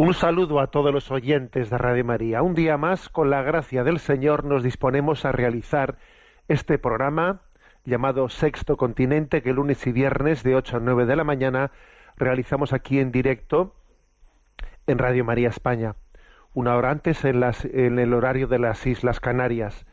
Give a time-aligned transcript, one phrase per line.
[0.00, 2.40] Un saludo a todos los oyentes de Radio María.
[2.40, 5.98] Un día más, con la gracia del Señor, nos disponemos a realizar
[6.46, 7.40] este programa
[7.84, 11.72] llamado Sexto Continente, que lunes y viernes de 8 a 9 de la mañana
[12.16, 13.74] realizamos aquí en directo
[14.86, 15.96] en Radio María España,
[16.54, 19.84] una hora antes en, en el horario de las Islas Canarias.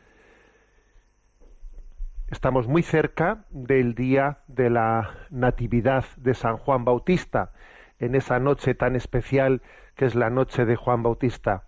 [2.28, 7.50] Estamos muy cerca del día de la Natividad de San Juan Bautista,
[7.98, 9.62] en esa noche tan especial
[9.96, 11.64] que es la noche de Juan Bautista.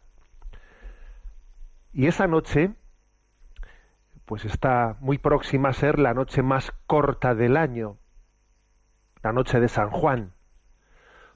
[1.92, 2.72] Y esa noche,
[4.26, 7.96] pues está muy próxima a ser la noche más corta del año,
[9.22, 10.32] la noche de San Juan.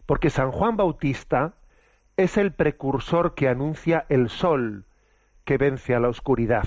[0.04, 1.54] Porque San Juan Bautista
[2.18, 4.84] es el precursor que anuncia el sol
[5.46, 6.64] que vence a la oscuridad.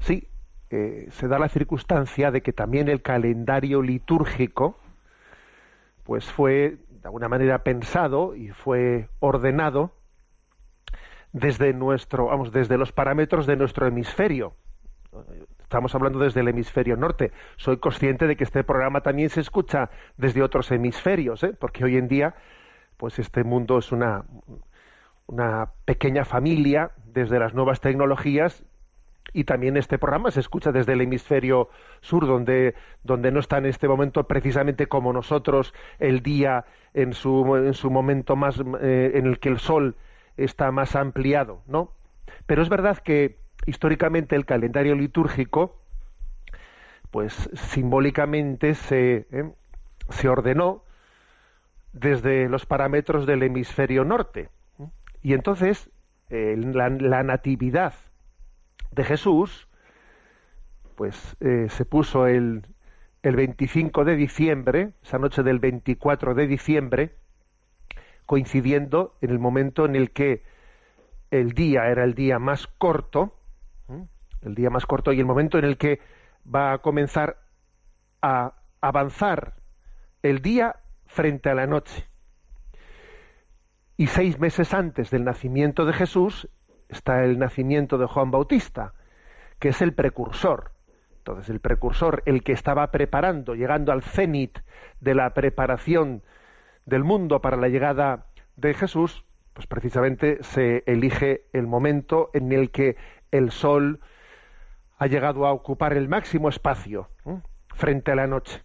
[0.00, 0.26] Sí,
[0.70, 4.76] eh, se da la circunstancia de que también el calendario litúrgico
[6.04, 9.90] pues fue de alguna manera pensado y fue ordenado
[11.32, 14.54] desde nuestro, vamos, desde los parámetros de nuestro hemisferio.
[15.60, 17.32] Estamos hablando desde el hemisferio norte.
[17.56, 21.54] Soy consciente de que este programa también se escucha desde otros hemisferios, ¿eh?
[21.58, 22.34] porque hoy en día,
[22.98, 24.24] pues este mundo es una,
[25.26, 28.64] una pequeña familia desde las nuevas tecnologías
[29.32, 31.68] y también este programa se escucha desde el hemisferio
[32.00, 37.74] sur, donde, no está en este momento precisamente como nosotros el día en su, en
[37.74, 39.96] su momento más eh, en el que el sol
[40.36, 41.92] está más ampliado, ¿no?
[42.46, 45.78] Pero es verdad que históricamente el calendario litúrgico,
[47.10, 50.82] pues simbólicamente se, eh, ordenó
[51.92, 54.48] desde los parámetros del hemisferio norte.
[55.22, 55.90] Y entonces
[56.30, 57.94] eh, la natividad,
[58.92, 59.68] de Jesús,
[60.96, 62.66] pues eh, se puso el,
[63.22, 67.14] el 25 de diciembre, esa noche del 24 de diciembre,
[68.26, 70.44] coincidiendo en el momento en el que
[71.30, 73.34] el día era el día más corto,
[74.42, 76.00] el día más corto y el momento en el que
[76.52, 77.38] va a comenzar
[78.20, 79.54] a avanzar
[80.22, 80.76] el día
[81.06, 82.06] frente a la noche.
[83.96, 86.48] Y seis meses antes del nacimiento de Jesús,
[86.92, 88.92] está el nacimiento de Juan Bautista,
[89.58, 90.70] que es el precursor.
[91.18, 94.58] Entonces, el precursor, el que estaba preparando, llegando al cenit
[95.00, 96.22] de la preparación
[96.84, 98.26] del mundo para la llegada
[98.56, 102.96] de Jesús, pues precisamente se elige el momento en el que
[103.30, 104.00] el sol
[104.98, 107.38] ha llegado a ocupar el máximo espacio ¿eh?
[107.74, 108.62] frente a la noche.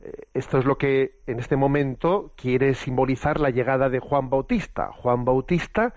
[0.00, 4.90] Eh, esto es lo que en este momento quiere simbolizar la llegada de Juan Bautista.
[4.92, 5.94] Juan Bautista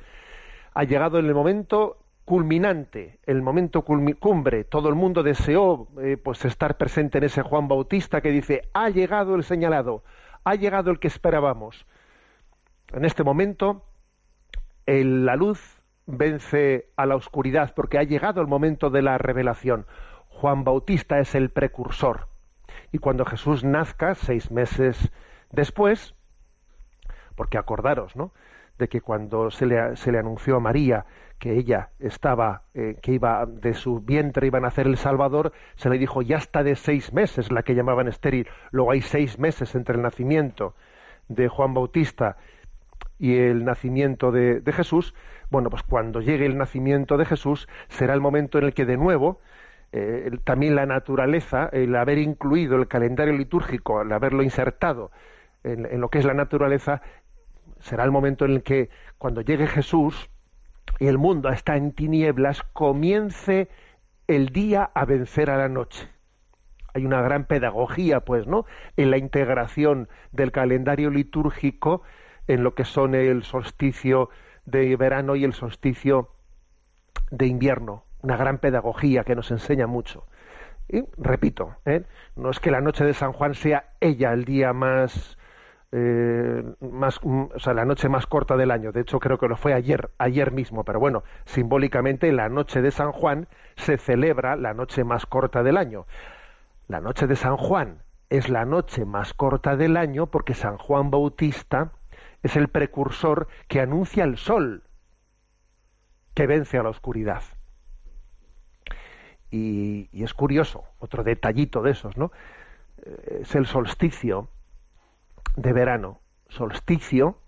[0.73, 4.63] ha llegado el momento culminante, el momento cumbre.
[4.63, 8.89] Todo el mundo deseó eh, pues estar presente en ese Juan Bautista que dice, ha
[8.89, 10.03] llegado el señalado,
[10.43, 11.85] ha llegado el que esperábamos.
[12.93, 13.85] En este momento,
[14.85, 15.61] la luz
[16.05, 19.85] vence a la oscuridad porque ha llegado el momento de la revelación.
[20.27, 22.27] Juan Bautista es el precursor.
[22.91, 25.09] Y cuando Jesús nazca, seis meses
[25.51, 26.13] después,
[27.35, 28.33] porque acordaros, ¿no?
[28.77, 31.05] de que cuando se le, se le anunció a María
[31.39, 35.89] que ella estaba, eh, que iba de su vientre iba a nacer el Salvador, se
[35.89, 38.47] le dijo ya está de seis meses, la que llamaban estéril.
[38.71, 40.75] Luego hay seis meses entre el nacimiento
[41.27, 42.37] de Juan Bautista
[43.17, 45.13] y el nacimiento de, Jesús.
[45.49, 48.97] Bueno, pues cuando llegue el nacimiento de Jesús será el momento en el que de
[48.97, 49.39] nuevo
[49.93, 55.11] eh, también la naturaleza, el haber incluido el calendario litúrgico, el haberlo insertado
[55.63, 57.01] en, lo que es la naturaleza,
[57.81, 60.29] será el momento en el que cuando llegue Jesús
[60.99, 63.69] y el mundo está en tinieblas, comience
[64.27, 66.07] el día a vencer a la noche.
[66.93, 68.65] Hay una gran pedagogía, pues, ¿no?
[68.97, 72.03] En la integración del calendario litúrgico
[72.47, 74.29] en lo que son el solsticio
[74.65, 76.29] de verano y el solsticio
[77.31, 78.03] de invierno.
[78.21, 80.25] Una gran pedagogía que nos enseña mucho.
[80.89, 82.03] Y repito, ¿eh?
[82.35, 85.37] no es que la noche de San Juan sea ella el día más
[85.93, 88.91] eh, más, mm, o sea, la noche más corta del año.
[88.93, 90.85] De hecho, creo que lo fue ayer, ayer mismo.
[90.85, 95.75] Pero bueno, simbólicamente, la noche de San Juan se celebra la noche más corta del
[95.77, 96.05] año.
[96.87, 101.11] La noche de San Juan es la noche más corta del año porque San Juan
[101.11, 101.91] Bautista
[102.41, 104.83] es el precursor que anuncia el sol
[106.33, 107.41] que vence a la oscuridad.
[109.49, 112.31] Y, y es curioso, otro detallito de esos, ¿no?
[113.05, 114.47] Eh, es el solsticio,
[115.55, 117.39] de verano, solsticio,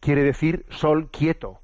[0.00, 1.60] quiere decir sol quieto.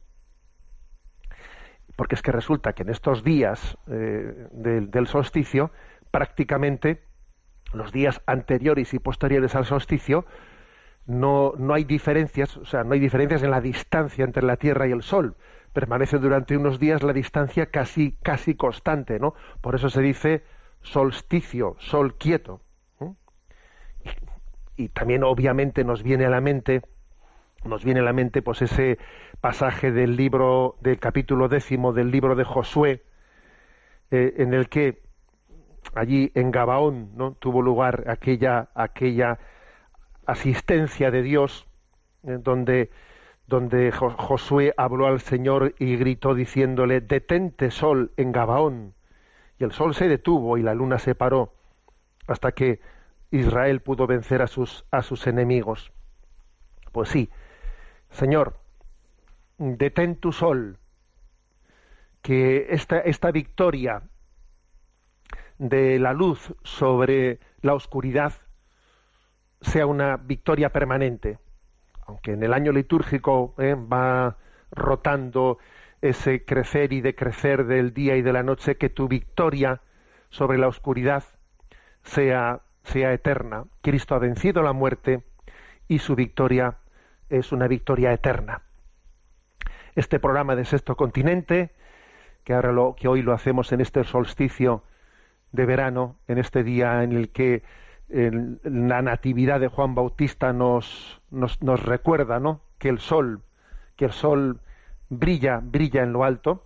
[1.96, 5.72] Porque es que resulta que en estos días eh, del, solsticio,
[6.10, 7.02] prácticamente
[7.72, 10.25] los días anteriores y posteriores al solsticio,
[11.06, 14.87] no, no, hay diferencias, o sea, no hay diferencias en la distancia entre la Tierra
[14.87, 15.37] y el Sol.
[15.72, 19.34] Permanece durante unos días la distancia casi, casi constante, ¿no?
[19.62, 20.44] Por eso se dice
[20.82, 22.60] solsticio, sol quieto
[24.78, 26.82] y también obviamente nos viene a la mente
[27.64, 28.96] nos viene a la mente pues ese
[29.40, 33.02] pasaje del libro del capítulo décimo del libro de Josué
[34.12, 35.02] eh, en el que
[35.96, 39.38] allí en Gabaón no tuvo lugar aquella aquella
[40.26, 41.66] asistencia de Dios
[42.22, 42.90] eh, donde
[43.48, 48.94] donde Josué habló al Señor y gritó diciéndole detente sol en Gabaón
[49.58, 51.52] y el sol se detuvo y la luna se paró
[52.28, 52.78] hasta que
[53.30, 55.92] Israel pudo vencer a sus, a sus enemigos.
[56.92, 57.28] Pues sí,
[58.10, 58.58] Señor,
[59.58, 60.78] detén tu sol,
[62.22, 64.02] que esta, esta victoria
[65.58, 68.32] de la luz sobre la oscuridad
[69.60, 71.38] sea una victoria permanente,
[72.06, 74.38] aunque en el año litúrgico eh, va
[74.70, 75.58] rotando
[76.00, 79.82] ese crecer y decrecer del día y de la noche, que tu victoria
[80.31, 81.24] sobre la oscuridad
[82.02, 83.64] sea sea eterna.
[83.82, 85.23] Cristo ha vencido la muerte
[85.87, 86.79] y su victoria
[87.29, 88.62] es una victoria eterna.
[89.94, 91.70] Este programa de Sexto Continente,
[92.44, 94.82] que, ahora que hoy lo hacemos en este solsticio
[95.52, 97.62] de verano, en este día en el que
[98.08, 102.41] la natividad de Juan Bautista nos, recuerda
[102.79, 103.43] que el sol,
[103.96, 104.61] que el sol
[105.11, 106.64] brilla, brilla en lo alto,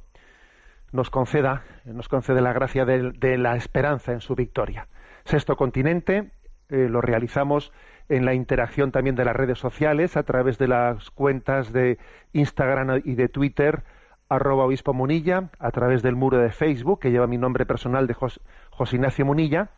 [0.93, 4.87] nos conceda, nos concede la gracia de la esperanza en su victoria.
[5.25, 6.31] Sexto Continente
[6.69, 7.73] eh, lo realizamos
[8.09, 11.99] en la interacción también de las redes sociales a través de las cuentas de
[12.33, 13.83] Instagram y de Twitter
[14.29, 18.15] arroba obispo Munilla, a través del muro de Facebook que lleva mi nombre personal de
[18.15, 18.41] José
[18.97, 19.71] Ignacio Munilla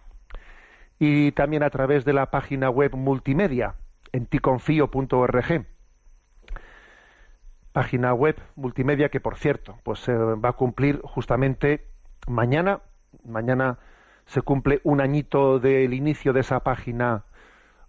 [0.98, 3.74] y también a través de la página web multimedia
[4.12, 5.66] en ticonfio.org.
[7.72, 11.84] Página web multimedia que, por cierto, pues se va a cumplir justamente
[12.28, 12.80] mañana,
[13.24, 13.78] mañana
[14.26, 17.24] se cumple un añito del inicio de esa página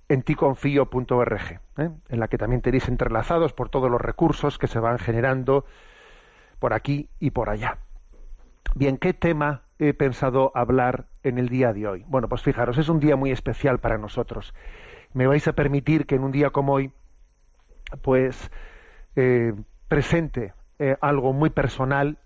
[0.10, 1.90] en ticonfío.org, ¿eh?
[2.10, 5.66] en la que también tenéis entrelazados por todos los recursos que se van generando
[6.60, 7.80] por aquí y por allá.
[8.76, 12.06] Bien, ¿qué tema he pensado hablar en el día de hoy?
[12.08, 14.54] Bueno, pues fijaros, es un día muy especial para nosotros.
[15.14, 16.92] Me vais a permitir que en un día como hoy,
[18.02, 18.52] pues,
[19.16, 19.54] eh,
[19.88, 22.18] presente eh, algo muy personal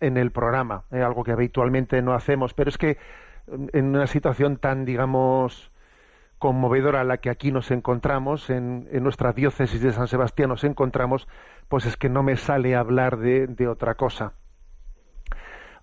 [0.00, 2.98] en el programa, algo que habitualmente no hacemos, pero es que
[3.48, 5.70] en una situación tan, digamos,
[6.38, 11.28] conmovedora a la que aquí nos encontramos, en, nuestra diócesis de San Sebastián nos encontramos,
[11.68, 14.32] pues es que no me sale hablar de, otra cosa.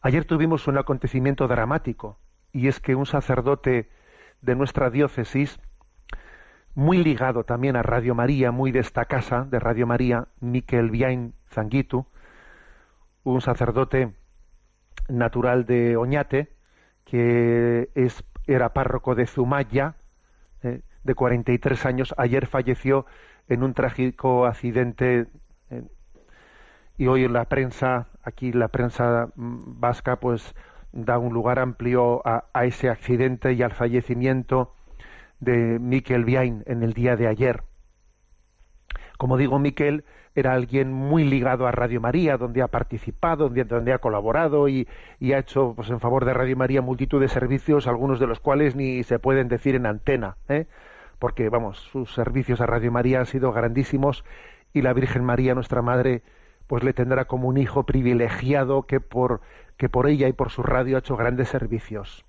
[0.02, 2.18] Ayer tuvimos un acontecimiento dramático,
[2.52, 3.90] y es que un sacerdote
[4.42, 5.60] de nuestra diócesis,
[6.76, 11.34] muy ligado también a Radio María, muy de esta casa de Radio María, Miquel Biain
[11.52, 12.06] Zanguitu,
[13.24, 14.14] un sacerdote
[15.08, 16.53] natural de Oñate,
[17.14, 19.98] que es, era párroco de Zumaya,
[20.64, 23.06] eh, de 43 años, ayer falleció
[23.48, 25.28] en un trágico accidente
[25.70, 25.84] eh,
[26.98, 30.56] y hoy la prensa, aquí la prensa mm, vasca, pues
[30.92, 34.74] da un lugar amplio a, ese accidente y al fallecimiento
[35.40, 37.62] de Mikel Biain en el día de ayer.
[39.18, 40.04] Como digo, Miquel
[40.36, 44.88] era alguien muy ligado a Radio María, donde ha participado, donde, ha colaborado y,
[45.34, 48.76] ha hecho pues, en favor de Radio María multitud de servicios, algunos de los cuales
[48.76, 50.66] ni se pueden decir en antena, ¿eh?
[51.20, 54.26] porque, vamos, sus servicios a Radio María han sido grandísimos
[54.74, 56.24] y la Virgen María, nuestra Madre,
[56.66, 59.42] pues le tendrá como un hijo privilegiado que por,
[59.78, 62.26] que por ella y por su radio ha hecho grandes servicios.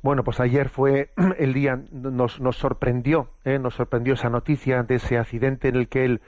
[0.00, 3.58] Bueno, pues ayer fue el día, nos, sorprendió, ¿eh?
[3.58, 6.20] nos sorprendió esa noticia de ese accidente en el que él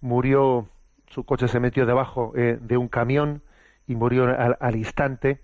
[0.00, 0.68] murió,
[1.08, 3.42] su coche se metió debajo eh, de un camión
[3.86, 5.40] y murió al, instante.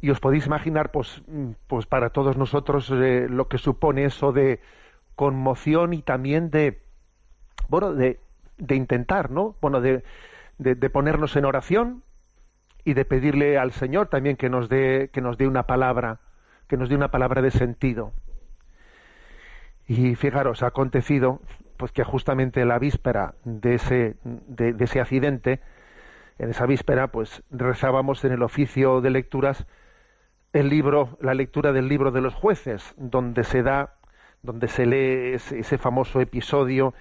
[0.00, 4.32] Y os podéis imaginar, pues, mm, pues para todos nosotros eh, lo que supone eso
[4.32, 4.60] de
[5.14, 6.82] conmoción y también de,
[7.68, 8.18] bueno, de,
[8.68, 9.56] intentar, ¿no?
[9.60, 10.04] Bueno, de,
[10.58, 12.02] de, de ponernos en oración
[12.84, 16.20] y de pedirle al Señor también que nos dé que nos dé una palabra
[16.68, 18.12] que nos dé una palabra de sentido.
[19.86, 21.40] Y fijaros, ha acontecido
[21.76, 25.60] pues que justamente la víspera de ese, de, ese accidente,
[26.38, 29.66] en esa víspera, pues rezábamos en el oficio de lecturas
[30.52, 33.94] el libro, la lectura del libro de los jueces, donde se da,
[34.42, 36.94] donde se lee ese, ese famoso episodio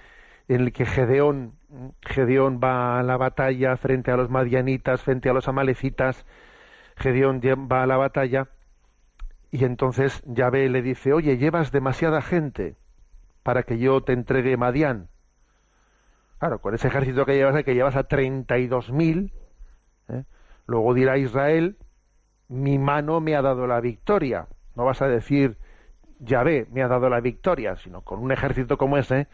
[0.50, 1.54] en el que Gedeón,
[2.02, 6.26] Gedeón va a la batalla frente a los madianitas, frente a los amalecitas,
[6.98, 8.50] Gedeón va a la batalla
[9.58, 12.76] y entonces Yahvé le dice, oye, llevas demasiada gente
[13.42, 15.08] para que yo te entregue Madián.
[16.40, 19.32] Claro, con ese ejército que llevas, que llevas a 32.000,
[20.10, 20.24] ¿eh?
[20.68, 21.78] luego dirá Israel,
[22.50, 24.50] mi mano me ha dado la victoria.
[24.76, 25.58] No vas a decir,
[26.20, 29.30] Yahvé me ha dado la victoria, sino con un ejército como ese,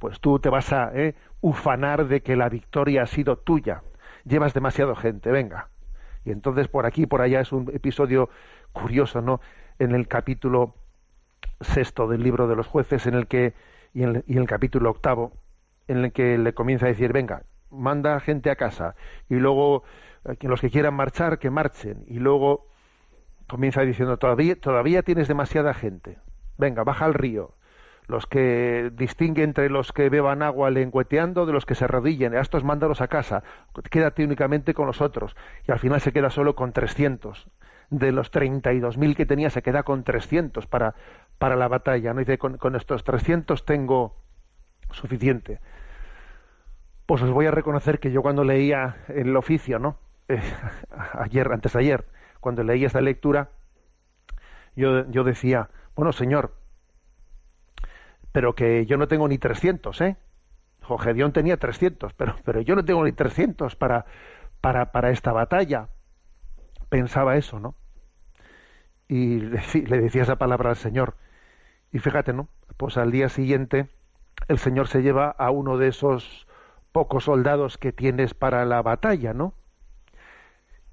[0.00, 1.14] pues tú te vas a ¿eh?
[1.40, 3.84] ufanar de que la victoria ha sido tuya.
[4.24, 5.68] Llevas demasiada gente, venga.
[6.26, 8.28] Y entonces por aquí y por allá es un episodio
[8.72, 9.40] curioso, ¿no?
[9.78, 10.74] En el capítulo
[11.60, 13.54] sexto del libro de los jueces, en el que,
[13.94, 15.32] y en, el capítulo octavo,
[15.86, 18.96] en el que le comienza a decir, venga, manda gente a casa,
[19.30, 19.84] y luego
[20.24, 22.66] eh, los que quieran marchar, que marchen, y luego
[23.46, 26.18] comienza diciendo, todavía, todavía tienes demasiada gente,
[26.58, 27.55] venga, baja al río,
[28.08, 32.40] los que distinguen entre los que beban agua lengüeteando de los que se arrodillen, a
[32.40, 33.42] estos mándalos a casa,
[33.90, 35.34] quédate únicamente con los otros,
[35.68, 37.48] y al final se queda solo con 300.
[37.88, 40.94] De los 32.000 que tenía, se queda con 300 para,
[41.38, 42.12] para la batalla.
[42.14, 42.20] ¿no?
[42.20, 44.16] Y dice, con, estos 300 tengo
[44.90, 45.60] suficiente.
[47.06, 49.98] Pues os voy a reconocer que yo cuando leía el oficio, ¿no?
[50.26, 50.42] Eh,
[51.14, 52.04] ayer, antes de ayer,
[52.40, 53.50] cuando leía esta lectura,
[54.74, 56.54] yo, yo decía, bueno, señor,
[58.36, 60.16] pero que yo no tengo ni 300, ¿eh?
[60.82, 64.04] Jorge tenía 300, pero, pero yo no tengo ni 300 para,
[64.60, 65.88] para, esta batalla.
[66.90, 67.74] Pensaba eso, ¿no?
[69.08, 71.16] Y le, le decía esa palabra al Señor.
[71.90, 72.50] Y fíjate, ¿no?
[72.76, 73.88] Pues al día siguiente
[74.48, 76.46] el Señor se lleva a uno de esos
[76.92, 79.54] pocos soldados que tienes para la batalla, ¿no?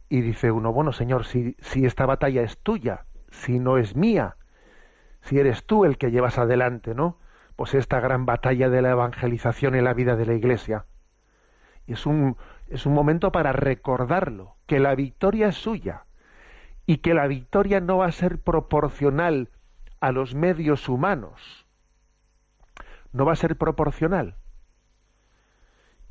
[0.08, 4.38] Y dice uno, bueno, Señor, si esta batalla es tuya, si no es mía,
[5.24, 7.18] si eres tú el que llevas adelante, ¿no?
[7.64, 10.84] Pues, esta gran batalla de la evangelización en la vida de la Iglesia.
[11.88, 12.36] Y es un,
[12.70, 16.04] es un momento para recordarlo, que la victoria es suya
[16.86, 19.48] y que la victoria no va a ser proporcional
[20.02, 21.66] a los medios humanos.
[23.14, 24.36] No va a ser proporcional.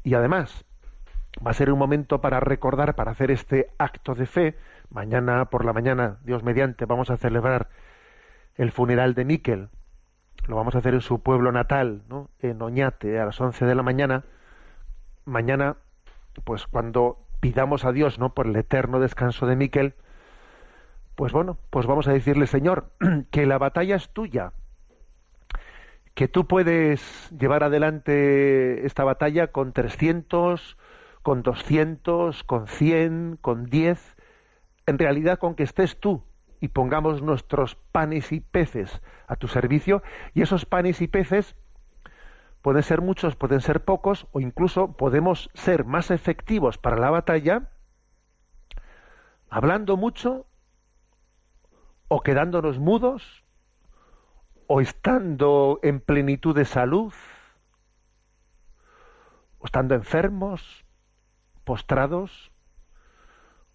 [0.05, 0.65] Y además,
[1.47, 4.57] va a ser un momento para recordar, para hacer este acto de fe.
[4.89, 7.69] Mañana por la mañana, Dios mediante, vamos a celebrar
[8.57, 9.69] el funeral de Níquel,
[10.49, 12.29] lo vamos a hacer en su pueblo natal, ¿no?
[12.41, 14.25] en Oñate, a las 11 de la mañana.
[15.25, 15.77] Mañana,
[16.45, 18.35] pues cuando pidamos a Dios, ¿no?
[18.35, 19.95] Por el eterno descanso de Miquel,
[21.15, 22.91] pues bueno, pues vamos a decirle, Señor,
[23.31, 24.53] que la batalla es tuya,
[26.15, 30.77] que tú puedes llevar adelante esta batalla con 300,
[31.23, 34.17] con 200, con 100, con 10,
[34.87, 36.25] en realidad con que estés tú
[36.63, 40.01] y pongamos nuestros panes y peces a tu servicio
[40.33, 41.57] y esos panes y peces
[42.63, 47.73] pueden ser muchos, pueden ser pocos o incluso podemos ser más efectivos para la batalla
[49.51, 50.47] hablando mucho
[52.07, 53.43] o quedándonos mudos
[54.69, 57.13] o estando en plenitud de salud
[59.59, 60.85] o estando enfermos,
[61.65, 62.53] postrados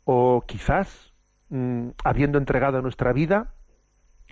[0.06, 1.06] o quizás
[1.50, 3.54] Mm, habiendo entregado nuestra vida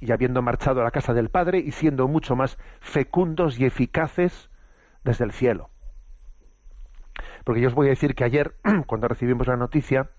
[0.02, 4.50] y habiendo marchado a la casa del Padre y siendo mucho más fecundos y eficaces
[5.06, 5.70] desde el cielo.
[7.46, 8.56] Porque yo os voy a decir que ayer,
[8.86, 10.10] cuando recibimos la noticia,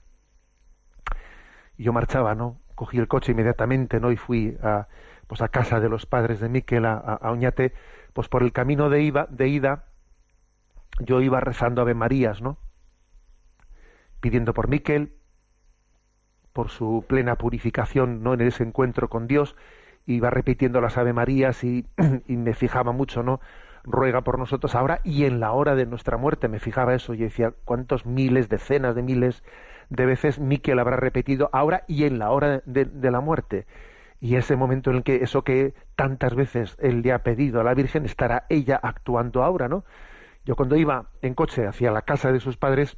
[1.76, 2.60] yo marchaba, ¿no?
[2.74, 4.10] Cogí el coche inmediatamente, ¿no?
[4.10, 4.88] Y fui a,
[5.26, 7.74] pues a casa de los padres de Miquel, a, Oñate,
[8.14, 9.84] pues por el camino de, de ida,
[11.00, 12.56] yo iba rezando Ave Marías, ¿no?
[14.20, 15.15] Pidiendo por Miquel,
[16.56, 19.54] por su plena purificación no en ese encuentro con Dios
[20.06, 21.82] iba repitiendo las Ave Marías y,
[22.28, 23.42] me fijaba mucho no
[23.84, 27.18] ruega por nosotros ahora y en la hora de nuestra muerte me fijaba eso y
[27.18, 29.44] decía cuántos miles decenas de miles
[29.90, 33.66] de veces Miquel habrá repetido ahora y en la hora de, de la muerte
[34.18, 37.64] y ese momento en el que eso que tantas veces él le ha pedido a
[37.64, 39.84] la Virgen estará ella actuando ahora no
[40.46, 42.96] yo cuando iba en coche hacia la casa de sus padres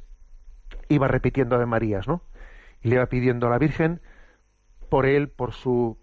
[0.87, 2.21] iba repitiendo Ave Marías no
[2.81, 4.01] y le va pidiendo a la Virgen
[4.89, 5.97] por él, por su,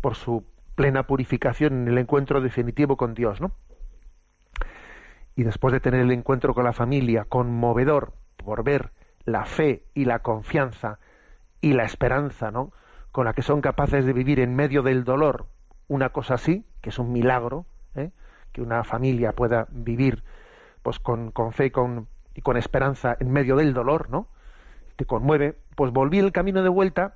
[0.00, 3.52] por su plena purificación en el encuentro definitivo con Dios, ¿no?
[5.36, 8.92] Y después de tener el encuentro con la familia, conmovedor, por ver
[9.24, 10.98] la fe y la confianza
[11.60, 12.72] y la esperanza, ¿no?
[13.12, 15.46] Con la que son capaces de vivir en medio del dolor,
[15.88, 18.10] una cosa así, que es un milagro, ¿eh?
[18.52, 20.24] que una familia pueda vivir
[20.82, 24.28] pues con, fe y con, y con esperanza en medio del dolor, ¿no?
[25.00, 27.14] te conmueve, pues volví el camino de vuelta,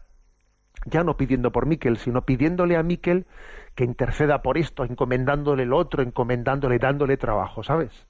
[0.87, 3.27] ya no pidiendo por Miquel, sino pidiéndole a Miquel
[3.75, 8.07] que interceda por esto, encomendándole lo otro, encomendándole, dándole trabajo, ¿sabes?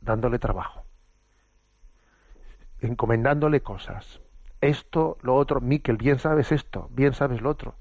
[0.00, 0.84] Dándole trabajo.
[2.80, 4.20] Encomendándole cosas.
[4.60, 7.74] Esto, lo otro, Miquel, bien sabes esto, bien sabes lo otro.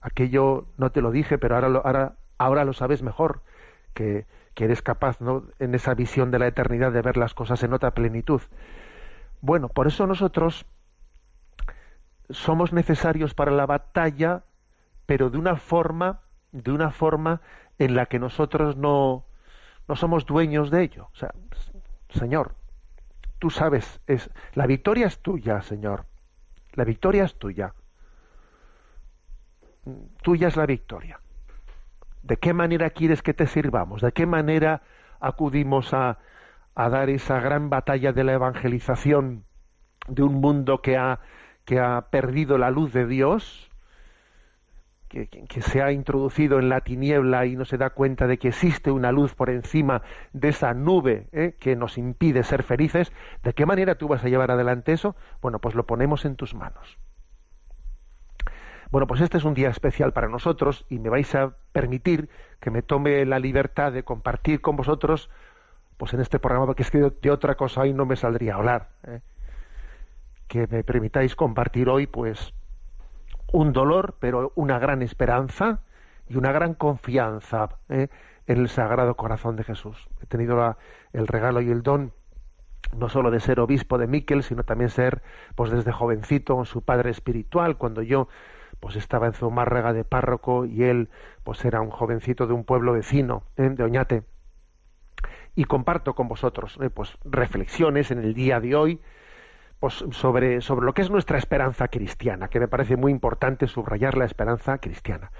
[0.00, 3.42] Aquello no te lo dije, pero ahora lo, ahora, ahora lo sabes mejor,
[3.92, 4.24] que,
[4.54, 5.42] que eres capaz, ¿no?
[5.58, 8.40] En esa visión de la eternidad de ver las cosas en otra plenitud.
[9.40, 10.64] Bueno, por eso nosotros
[12.30, 14.42] somos necesarios para la batalla,
[15.06, 17.40] pero de una forma, de una forma
[17.78, 19.24] en la que nosotros no,
[19.86, 21.08] no somos dueños de ello.
[21.12, 21.32] O sea,
[22.10, 22.54] Señor,
[23.38, 26.06] tú sabes, es, la victoria es tuya, Señor.
[26.72, 27.74] La victoria es tuya.
[30.22, 31.20] Tuya es la victoria.
[32.22, 34.02] ¿De qué manera quieres que te sirvamos?
[34.02, 34.82] ¿De qué manera
[35.20, 36.18] acudimos a,
[36.78, 39.42] a dar esa gran batalla de la evangelización
[40.06, 41.18] de un mundo que ha,
[41.64, 43.68] que ha perdido la luz de Dios,
[45.08, 45.26] que,
[45.60, 49.10] se ha introducido en la tiniebla y no se da cuenta de que existe una
[49.10, 51.56] luz por encima de esa nube ¿eh?
[51.58, 53.10] que nos impide ser felices,
[53.42, 55.16] ¿de qué manera tú vas a llevar adelante eso?
[55.42, 56.96] Bueno, pues lo ponemos en tus manos.
[58.92, 62.28] Bueno, pues este es un día especial para nosotros y me vais a permitir
[62.60, 65.28] que me tome la libertad de compartir con vosotros
[65.98, 68.58] pues en este programa, porque es que de otra cosa hoy no me saldría a
[68.58, 69.20] hablar, ¿eh?
[70.46, 72.54] que me permitáis compartir hoy, pues,
[73.52, 75.80] un dolor, pero una gran esperanza
[76.28, 78.08] y una gran confianza ¿eh?
[78.46, 80.08] en el Sagrado Corazón de Jesús.
[80.22, 80.78] He tenido la,
[81.12, 82.12] el regalo y el don
[82.96, 85.20] no solo de ser obispo de Miquel, sino también ser,
[85.56, 88.28] pues desde jovencito, su padre espiritual, cuando yo
[88.80, 91.10] pues estaba en Zumárraga de párroco y él
[91.42, 93.68] pues era un jovencito de un pueblo vecino, ¿eh?
[93.68, 94.22] de Oñate
[95.54, 99.00] y comparto con vosotros eh, pues, reflexiones en el día de hoy
[99.80, 104.16] pues, sobre, sobre lo que es nuestra esperanza cristiana, que me parece muy importante subrayar
[104.16, 105.30] la esperanza cristiana.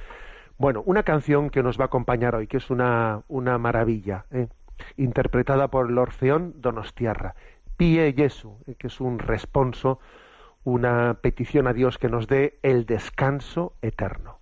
[0.57, 4.49] Bueno, una canción que nos va a acompañar hoy, que es una, una maravilla, eh,
[4.97, 7.35] interpretada por el Orfeón Donostiarra,
[7.77, 10.01] Pie Jesu, eh, que es un responso,
[10.64, 14.38] una petición a Dios que nos dé el descanso eterno.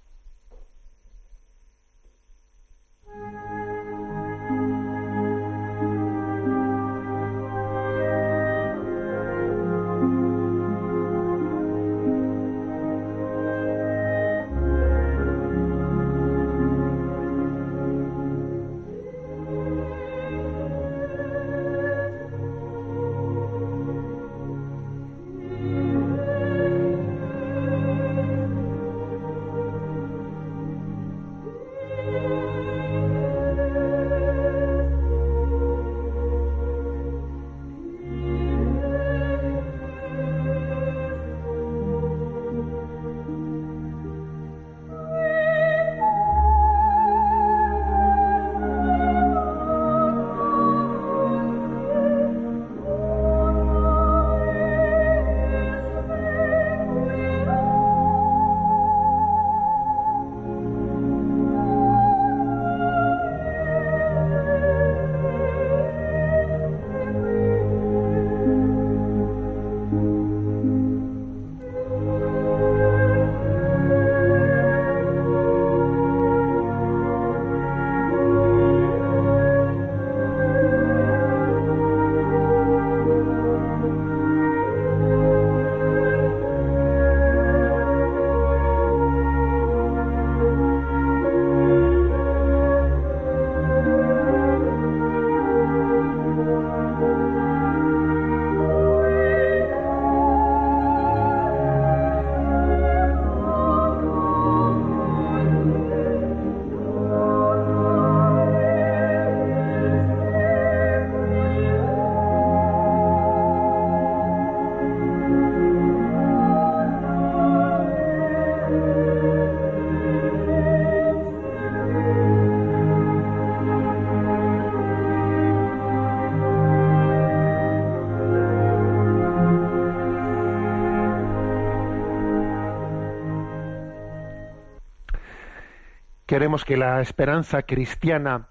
[136.36, 138.48] queremos que la esperanza cristiana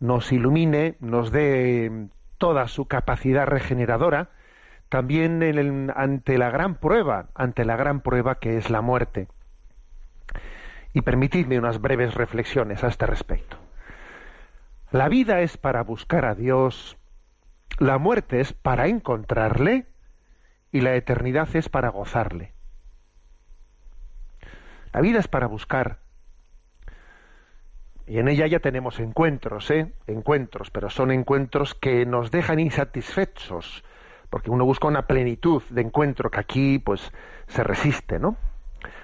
[0.00, 2.08] nos ilumine, nos dé em,
[2.38, 4.30] toda su capacidad regeneradora,
[4.88, 9.28] también ante la gran prueba, ante la gran prueba que es la muerte.
[10.94, 13.58] Y permitidme unas breves reflexiones a este respecto.
[14.90, 16.96] La vida es para buscar a Dios,
[17.78, 19.84] la muerte es para encontrarle
[20.72, 22.54] y la eternidad es para gozarle.
[24.94, 26.07] La vida es para buscar
[28.08, 29.92] y en ella ya tenemos encuentros, ¿eh?
[30.06, 33.84] Encuentros, pero son encuentros que nos dejan insatisfechos,
[34.30, 37.12] porque uno busca una plenitud de encuentro que aquí, pues,
[37.48, 38.36] se resiste, ¿no?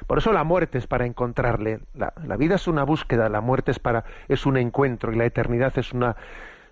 [0.07, 1.81] Por eso la muerte es para encontrarle.
[1.93, 5.77] La, vida es una búsqueda, la muerte es para es un encuentro y la eternidad
[5.77, 6.17] es una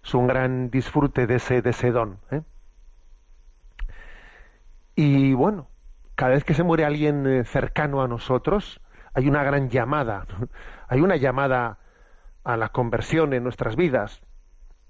[0.03, 2.19] es un gran disfrute de ese de ese don.
[2.31, 2.41] ¿eh?
[4.95, 5.67] Y bueno,
[6.15, 8.81] cada vez que se muere alguien eh, cercano a nosotros,
[9.15, 10.27] hay una gran llamada,
[10.89, 11.79] hay una llamada
[12.45, 14.21] a la conversión en nuestras vidas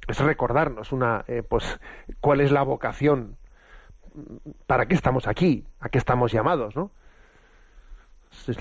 [0.08, 1.78] es recordarnos una eh, pues
[2.20, 3.36] cuál es la vocación
[4.66, 6.90] para qué estamos aquí a qué estamos llamados no
[8.48, 8.58] es,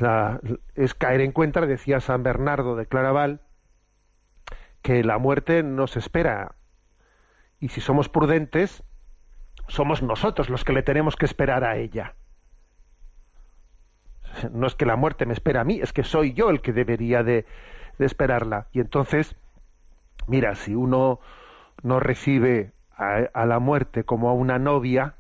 [0.76, 3.42] es caer en cuenta decía San Bernardo de Claraval
[4.82, 6.56] que la muerte nos espera
[7.60, 8.84] y si somos prudentes
[9.68, 12.16] somos nosotros los que le tenemos que esperar a ella
[14.52, 16.74] no es que la muerte me espera a mí es que soy yo el que
[16.74, 17.46] debería de
[17.98, 18.68] de esperarla.
[18.72, 19.36] Y entonces,
[20.28, 21.20] mira, si uno
[21.84, 25.16] no recibe a, la muerte como a una novia,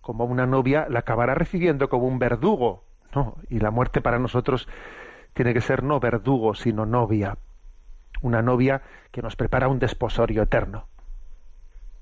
[0.00, 2.84] como a una novia, la acabará recibiendo como un verdugo.
[3.14, 4.68] No, y la muerte para nosotros
[5.34, 7.38] tiene que ser no verdugo, sino novia.
[8.22, 10.86] Una novia que nos prepara un desposorio eterno.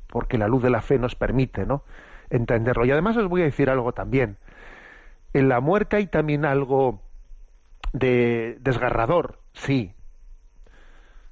[0.07, 1.83] Porque la luz de la fe nos permite, ¿no?
[2.31, 2.85] entenderlo.
[2.87, 4.39] Y además os voy a decir algo también.
[5.35, 7.01] En la muerte hay también algo
[7.93, 9.95] de desgarrador, sí,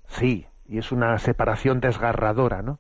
[0.09, 2.79] sí, y es una separación desgarradora, ¿no?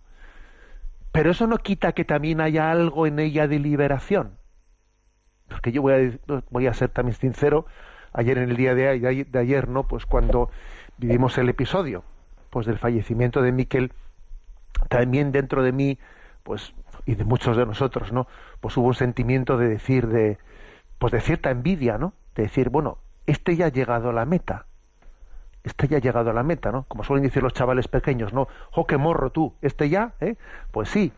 [1.12, 4.38] Pero eso no quita que también haya algo en ella de liberación.
[5.48, 7.66] Porque yo voy a, voy a ser también sincero,
[8.12, 9.88] ayer en el día de, de ayer, ¿no?
[9.88, 10.50] Pues cuando
[10.98, 12.04] vivimos el episodio,
[12.50, 13.92] pues del fallecimiento de Miquel,
[14.88, 15.98] también dentro de mí,
[16.44, 16.74] pues,
[17.06, 18.28] y de muchos de nosotros, ¿no?
[18.60, 20.38] Pues hubo un sentimiento de decir, de,
[20.98, 22.12] pues de cierta envidia, ¿no?
[22.36, 24.66] De decir, bueno, este ya ha llegado a la meta.
[25.62, 26.84] Este ya ha llegado a la meta, ¿no?
[26.84, 28.48] Como suelen decir los chavales pequeños, ¿no?
[28.70, 29.54] ¡Jo, qué morro tú!
[29.60, 30.14] ¿Este ya?
[30.20, 30.36] ¿Eh?
[30.70, 31.12] Pues sí.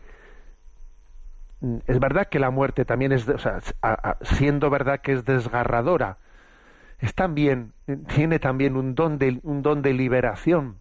[1.61, 3.59] Mm, es verdad que la muerte también es, o sea,
[4.21, 6.17] siendo verdad que es desgarradora,
[6.99, 7.73] es también,
[8.15, 10.77] tiene también un don de, un don de liberación.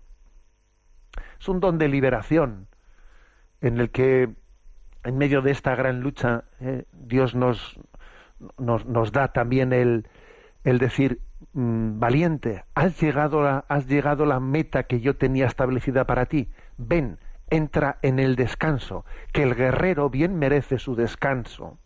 [1.41, 2.69] Es un don de liberación
[3.61, 4.29] en el que,
[5.05, 6.85] en medio de esta gran lucha, ¿eh?
[6.93, 7.79] Dios nos,
[8.59, 10.07] nos da también el,
[10.65, 11.21] el decir,
[11.53, 16.49] mm, valiente, has llegado, a, has llegado la meta que yo tenía establecida para ti,
[16.77, 17.19] ven,
[17.51, 21.79] entra en el descanso, que el guerrero bien merece su descanso.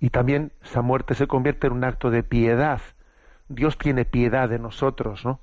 [0.00, 2.80] Y también esa muerte se convierte en un acto de piedad.
[3.48, 5.40] Dios tiene piedad de nosotros, ¿no?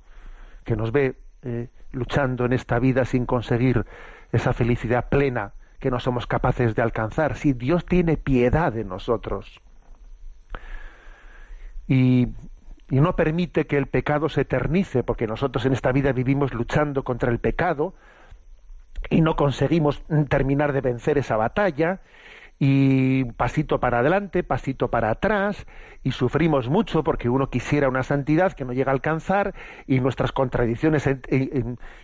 [0.64, 3.86] Que nos ve eh, luchando en esta vida sin conseguir
[4.32, 7.36] esa felicidad plena que no somos capaces de alcanzar.
[7.36, 9.62] Si Dios tiene piedad de nosotros
[11.88, 12.28] y,
[12.90, 17.32] no permite que el pecado se eternice, porque nosotros en esta vida vivimos luchando contra
[17.32, 17.96] el pecado
[19.10, 22.02] y no conseguimos terminar de vencer esa batalla
[22.60, 25.66] y pasito para adelante, pasito para atrás,
[26.04, 29.56] y sufrimos mucho porque uno quisiera una santidad que no llega a alcanzar
[29.88, 31.10] y nuestras contradicciones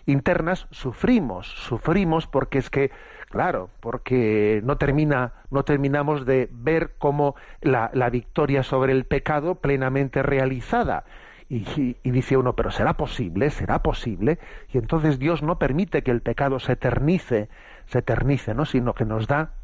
[0.04, 2.90] internas sufrimos, sufrimos porque es que
[3.32, 10.22] Claro, porque no termina, no terminamos de ver cómo la, victoria sobre el pecado plenamente
[10.22, 11.04] realizada.
[11.48, 14.38] Y, dice uno, pero será posible, será posible.
[14.70, 17.48] Y entonces Dios no permite que el pecado se eternice,
[17.86, 18.66] se eternice, ¿no?
[18.66, 19.54] Sino que nos da,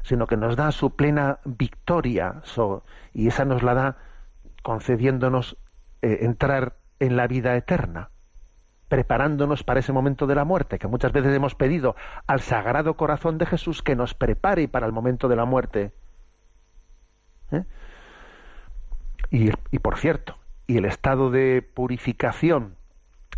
[0.00, 2.40] sino que nos da su plena victoria.
[3.12, 3.96] y esa nos la da
[4.62, 5.58] concediéndonos
[6.00, 8.08] eh, entrar en la vida eterna
[8.88, 11.94] preparándonos para ese momento de la muerte, que muchas veces hemos pedido
[12.26, 15.92] al Sagrado Corazón de Jesús que nos prepare para el momento de la muerte.
[17.52, 17.64] ¿Eh?
[19.30, 22.77] Y, y por cierto, y el estado de purificación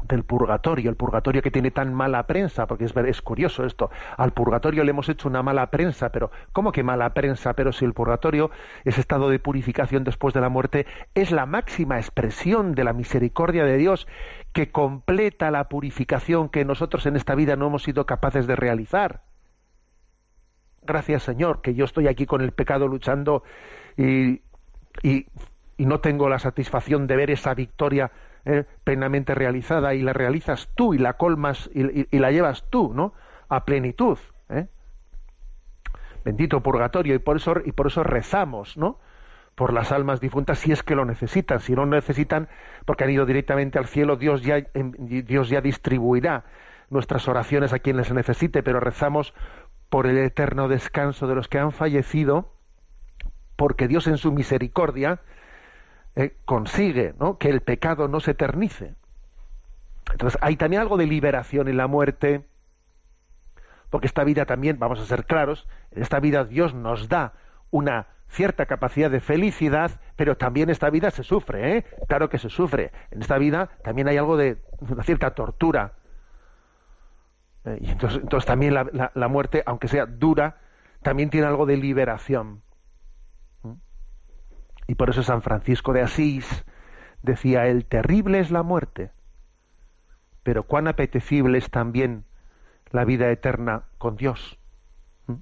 [0.08, 4.32] del purgatorio, el purgatorio que tiene tan mala prensa, porque es, es curioso esto, al
[4.32, 7.54] purgatorio le hemos hecho una mala prensa, pero ¿cómo que mala prensa?
[7.54, 8.50] Pero si el purgatorio,
[8.84, 13.64] ese estado de purificación después de la muerte, es la máxima expresión de la misericordia
[13.64, 14.06] de Dios
[14.52, 19.20] que completa la purificación que nosotros en esta vida no hemos sido capaces de realizar.
[20.82, 23.44] Gracias Señor, que yo estoy aquí con el pecado luchando
[23.96, 24.40] y,
[25.02, 25.22] y
[25.78, 28.10] no tengo la satisfacción de ver esa victoria
[28.44, 28.64] ¿eh?
[28.85, 33.12] plenamente realizada y la realizas tú y la colmas y, la llevas tú, ¿no?
[33.48, 34.18] A plenitud.
[34.48, 34.66] ¿eh?
[36.24, 38.98] Bendito purgatorio y por eso y por eso rezamos, ¿no?
[39.55, 42.48] Por las almas difuntas si es que lo necesitan, si no necesitan
[42.87, 44.92] porque han ido directamente al cielo, Dios ya em,
[45.24, 46.44] Dios ya distribuirá
[46.88, 49.35] nuestras oraciones a quien les necesite, pero rezamos
[49.90, 52.53] por el eterno descanso de los que han fallecido,
[53.57, 55.20] porque Dios en su misericordia
[56.20, 58.94] eh, consigue que el pecado no se eternice.
[60.12, 62.46] Entonces hay también algo de liberación en la muerte,
[63.88, 67.33] porque esta vida también, vamos a ser claros, en esta vida Dios nos da
[67.70, 71.85] una cierta capacidad de felicidad, pero también esta vida se sufre, ¿eh?
[72.06, 72.92] Claro que se sufre.
[73.11, 75.94] En esta vida también hay algo de una cierta tortura.
[77.64, 80.59] Eh, y entonces, entonces también la muerte, aunque sea dura,
[81.02, 82.61] también tiene algo de liberación.
[84.90, 86.64] Y por eso San Francisco de Asís
[87.22, 89.12] decía el terrible es la muerte,
[90.42, 92.24] pero cuán apetecible es también
[92.90, 94.59] la vida eterna con Dios.
[95.29, 95.35] ¿Mm?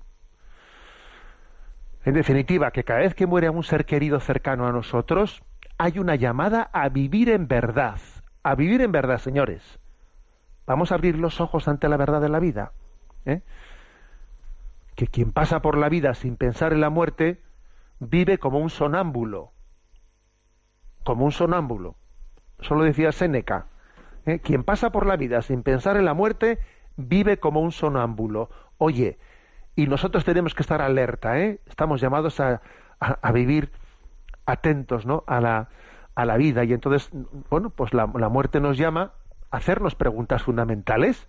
[2.04, 5.42] En definitiva, que cada vez que muere un ser querido cercano a nosotros,
[5.78, 7.98] hay una llamada a vivir en verdad,
[8.42, 9.62] a vivir en verdad, señores.
[10.66, 12.72] Vamos a abrir los ojos ante la verdad de la vida.
[13.24, 13.40] ¿eh?
[14.94, 17.40] Que quien pasa por la vida sin pensar en la muerte,
[18.00, 19.52] vive como un sonámbulo,
[21.04, 21.96] como un sonámbulo.
[22.60, 23.66] Eso decía Séneca.
[24.26, 24.40] ¿eh?
[24.40, 26.58] Quien pasa por la vida sin pensar en la muerte,
[26.96, 28.50] vive como un sonámbulo.
[28.78, 29.18] Oye,
[29.74, 31.60] y nosotros tenemos que estar alerta, ¿eh?
[31.66, 32.60] Estamos llamados a,
[33.32, 33.70] vivir
[34.46, 35.22] atentos, ¿no?
[35.26, 35.68] A la,
[36.16, 36.64] a la vida.
[36.64, 37.10] Y entonces,
[37.48, 39.12] bueno, pues la, la muerte nos llama
[39.50, 41.28] a hacernos preguntas fundamentales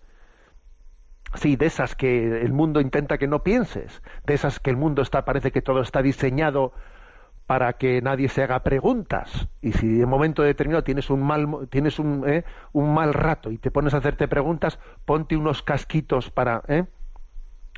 [1.36, 5.02] Sí, de esas que el mundo intenta que no pienses, de esas que el mundo
[5.04, 6.74] está, parece que todo está diseñado
[7.46, 9.48] para que nadie se haga preguntas.
[9.62, 12.46] Y si en un momento determinado tienes un mal, tienes un, ¿eh?
[12.74, 16.86] un mal rato y te pones a hacerte preguntas, ponte unos casquitos para, ¿eh?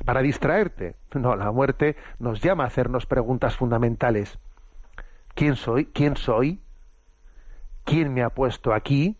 [0.04, 0.96] para distraerte.
[1.14, 4.38] No, la muerte nos llama a hacernos preguntas fundamentales.
[5.34, 5.86] ¿Quién soy?
[5.86, 6.60] ¿Quién soy?
[7.84, 9.18] ¿Quién me ha puesto aquí?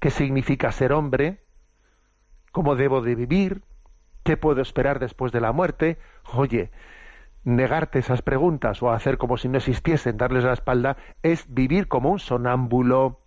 [0.00, 1.40] ¿Qué significa ser hombre?
[2.52, 3.62] cómo debo de vivir,
[4.22, 5.98] qué puedo esperar después de la muerte.
[6.34, 6.70] Oye,
[7.44, 12.10] negarte esas preguntas o hacer como si no existiesen, darles la espalda, es vivir como
[12.10, 13.20] un sonámbulo,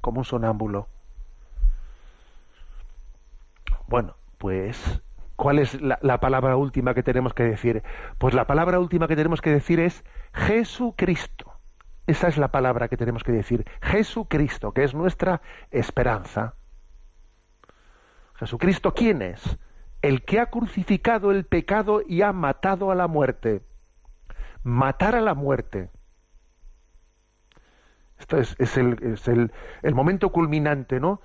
[0.00, 0.88] como un sonámbulo.
[3.88, 5.00] Bueno, pues,
[5.36, 7.82] ¿cuál es la, la palabra última que tenemos que decir?
[8.18, 11.52] Pues la palabra última que tenemos que decir es Jesucristo.
[12.08, 15.40] Esa es la palabra que tenemos que decir, Jesucristo, que es nuestra
[15.72, 16.54] esperanza.
[18.38, 19.58] Jesucristo, ¿quién es?
[20.02, 23.62] El que ha crucificado el pecado y ha matado a la muerte.
[24.62, 25.90] Matar a la muerte.
[28.18, 29.18] Esto es, el,
[29.82, 31.20] el, momento culminante, ¿no?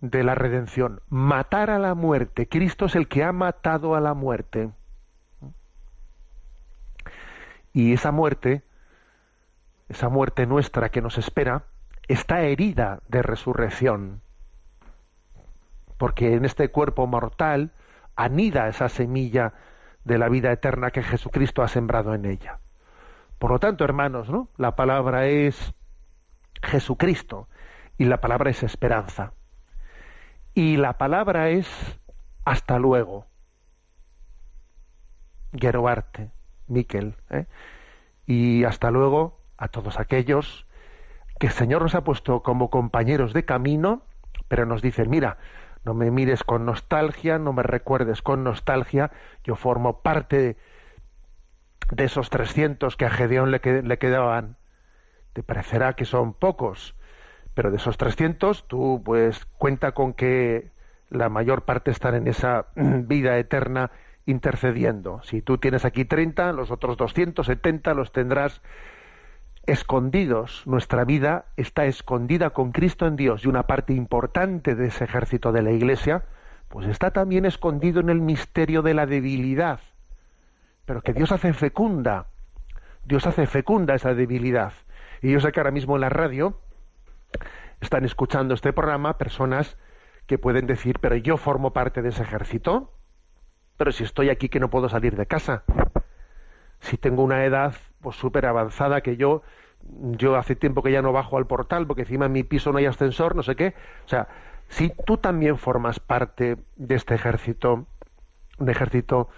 [0.00, 1.00] De la redención.
[1.08, 2.48] Matar a la muerte.
[2.48, 4.70] Cristo es el que ha matado a la muerte.
[7.72, 8.62] Y esa muerte,
[9.88, 11.64] esa muerte nuestra que nos espera,
[12.08, 14.22] está herida de resurrección
[15.98, 17.72] porque en este cuerpo mortal
[18.16, 19.54] anida esa semilla
[20.04, 22.58] de la vida eterna que Jesucristo ha sembrado en ella.
[23.38, 24.48] Por lo tanto, hermanos, ¿no?
[24.56, 25.74] La palabra es
[26.62, 27.48] Jesucristo
[27.98, 29.32] y la palabra es esperanza.
[30.54, 31.68] Y la palabra es
[32.44, 33.26] hasta luego.
[35.52, 36.30] Geroarte,
[36.66, 37.16] Miquel.
[37.30, 37.46] ¿eh?
[38.26, 40.66] Y hasta luego a todos aquellos
[41.38, 44.02] que el Señor nos ha puesto como compañeros de camino,
[44.48, 45.36] pero nos dicen, mira,
[45.86, 49.12] no me mires con nostalgia, no me recuerdes con nostalgia,
[49.44, 50.56] yo formo parte
[51.92, 54.56] de, esos 300 que a Gedeón le, le quedaban.
[55.32, 56.96] Te parecerá que son pocos,
[57.54, 60.72] pero de esos 300 tú pues cuenta con que
[61.08, 63.92] la mayor parte están en esa vida eterna
[64.26, 65.20] intercediendo.
[65.22, 68.60] Si tú tienes aquí 30, los otros 270 los tendrás
[69.66, 75.04] escondidos, nuestra vida está escondida con Cristo en Dios y una parte importante de ese
[75.04, 76.24] ejército de la Iglesia,
[76.68, 79.80] pues está también escondido en el misterio de la debilidad,
[80.84, 82.26] pero que Dios hace fecunda,
[83.04, 84.72] Dios hace fecunda esa debilidad.
[85.20, 86.60] Y yo sé que ahora mismo en la radio
[87.80, 89.76] están escuchando este programa personas
[90.26, 92.92] que pueden decir, pero yo formo parte de ese ejército,
[93.76, 95.64] pero si estoy aquí que no puedo salir de casa,
[96.80, 97.74] si tengo una edad
[98.06, 99.42] o pues, súper avanzada que yo
[99.82, 102.78] yo hace tiempo que ya no bajo al portal porque encima en mi piso no
[102.78, 103.74] hay ascensor, no sé qué.
[104.04, 104.28] O sea,
[104.68, 107.88] si tú también formas parte de este ejército,
[108.58, 109.28] un ejército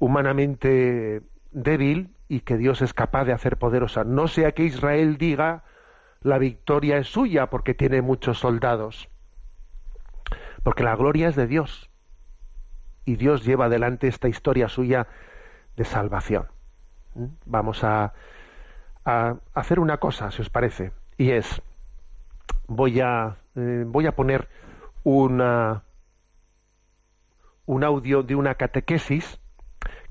[0.00, 5.62] humanamente débil y que Dios es capaz de hacer poderosa, no sea que Israel diga
[6.22, 9.08] la victoria es suya porque tiene muchos soldados,
[10.64, 11.88] porque la gloria es de Dios
[13.04, 15.06] y Dios lleva adelante esta historia suya
[15.76, 16.46] de salvación
[17.46, 18.12] vamos a,
[19.04, 21.62] a hacer una cosa, si os parece, y es
[22.66, 24.48] voy a eh, voy a poner
[25.02, 25.82] una
[27.66, 29.40] un audio de una catequesis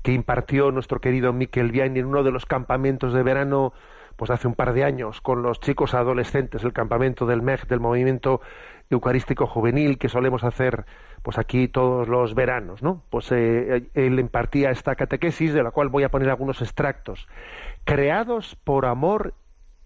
[0.02, 3.72] que impartió nuestro querido Miquel Vianney en uno de los campamentos de verano
[4.20, 7.80] pues hace un par de años con los chicos adolescentes el campamento del MEG, del
[7.80, 8.42] movimiento
[8.90, 10.84] eucarístico juvenil que solemos hacer
[11.22, 13.02] pues aquí todos los veranos, ¿no?
[13.08, 17.28] Pues eh, eh, él impartía esta catequesis de la cual voy a poner algunos extractos.
[17.84, 19.32] Creados por amor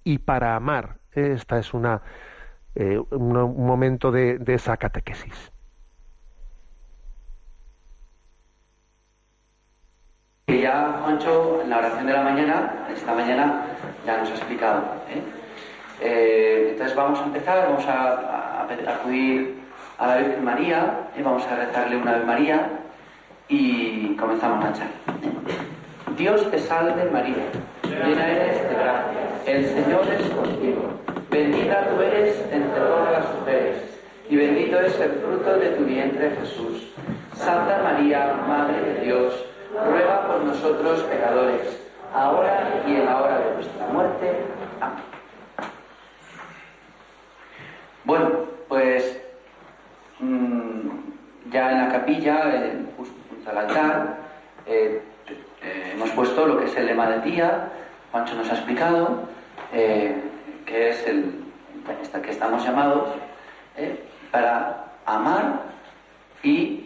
[0.03, 0.97] y para amar.
[1.13, 2.03] Esta es una
[2.75, 5.53] eh, un, momento de esa catequesis.
[10.65, 13.65] ya Juancho en la oración de la mañana, esta mañana,
[14.07, 14.81] ya nos ha explicado.
[15.11, 15.21] ¿eh?
[16.01, 19.61] Eh, entonces vamos a empezar, vamos a, acudir
[19.99, 21.23] a la Virgen María, y ¿eh?
[21.23, 22.69] vamos a rezarle una vez María
[23.49, 25.01] y comenzamos a charla.
[26.17, 27.45] Dios te salve María,
[27.87, 30.91] llena eres de gracia, el Señor es contigo,
[31.31, 33.77] bendita tú eres entre todas las mujeres
[34.31, 36.95] y bendito es el fruto de tu vientre Jesús.
[37.35, 39.45] Santa María, Madre de Dios,
[39.83, 41.81] ruega por nosotros pecadores,
[42.13, 44.33] ahora y en la hora de nuestra muerte.
[44.81, 45.03] Amén.
[48.05, 48.31] Bueno,
[48.69, 49.21] pues
[50.21, 50.91] mm,
[51.51, 52.43] ya en la capilla,
[52.97, 54.17] justo junto al altar,
[54.67, 55.03] eh,
[55.63, 57.71] eh, hemos puesto lo que es el lema de día,
[58.13, 59.23] Juancho nos ha explicado,
[59.73, 60.15] eh,
[60.67, 61.43] que es el
[62.23, 63.09] que estamos llamados
[64.31, 65.61] para amar
[66.43, 66.84] y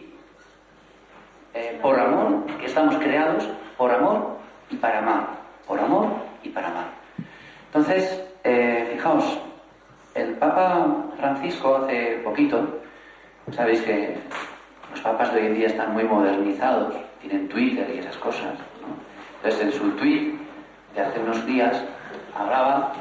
[1.59, 3.43] eh, por amor, que estamos creados
[3.75, 4.37] por amor
[4.69, 5.27] y para amar,
[5.67, 6.05] por amor
[6.41, 6.87] y para amar.
[7.65, 9.37] Entonces, eh, fijaos,
[10.15, 12.63] el Papa Francisco hace poquito,
[13.51, 14.15] sabéis que
[14.89, 18.55] los papas de hoy en día están muy modernizados, tienen Twitter y esas cosas.
[19.37, 20.35] Entonces, en su tweet
[20.95, 21.83] de hace unos días
[22.37, 22.93] hablaba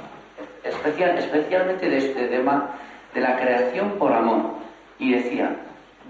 [0.64, 2.70] especialmente de este tema
[3.14, 4.50] de la creación por amor
[4.98, 5.54] y decía,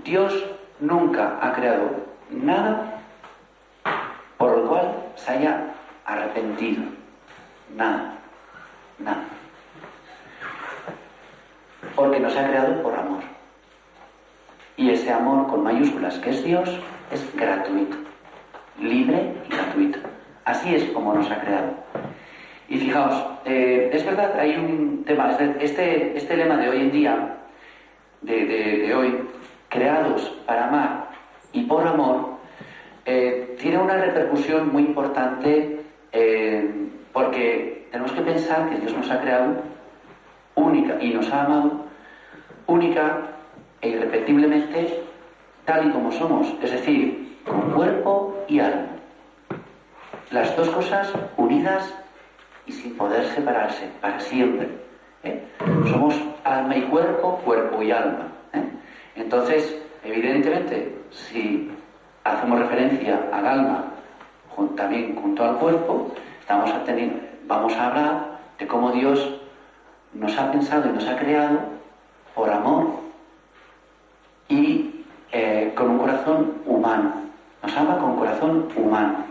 [0.02, 0.46] Dios
[0.80, 3.02] nunca ha creado nada
[4.36, 5.72] por lo cual se haya
[6.04, 6.84] arrepentido.
[7.76, 8.14] Nada,
[8.98, 9.24] nada.
[11.94, 13.20] Porque nos ha creado por amor.
[14.76, 16.70] Y ese amor con mayúsculas que es Dios
[17.10, 17.96] es gratuito,
[18.80, 19.98] libre y gratuito.
[20.44, 21.70] Así es como nos ha creado.
[22.68, 27.36] Y fijaos, eh, es verdad, hay un tema, este, este lema de hoy en día,
[28.20, 29.26] de hoy,
[29.70, 30.97] creados para amar
[31.52, 32.36] y por amor,
[33.04, 35.80] eh, tiene una repercusión muy importante
[36.12, 36.70] eh,
[37.12, 39.56] porque tenemos que pensar que Dios nos ha creado
[40.54, 41.80] única y nos ha amado
[42.66, 43.20] única
[43.80, 45.02] e irrepetiblemente
[45.64, 48.86] tal y como somos, es decir, con cuerpo y alma.
[50.30, 51.94] Las dos cosas unidas
[52.66, 54.68] y sin poder separarse para siempre.
[55.24, 55.42] ¿eh?
[55.90, 58.28] Somos alma y cuerpo, cuerpo y alma.
[59.14, 61.68] Entonces, evidentemente, si
[62.24, 63.84] hacemos referencia al alma
[64.76, 66.10] también junto al cuerpo,
[66.48, 69.40] vamos a hablar de cómo Dios
[70.14, 71.60] nos ha pensado y nos ha creado
[72.34, 72.88] por amor
[74.48, 77.12] y eh, con un corazón humano.
[77.62, 79.24] Nos ama con corazón humano.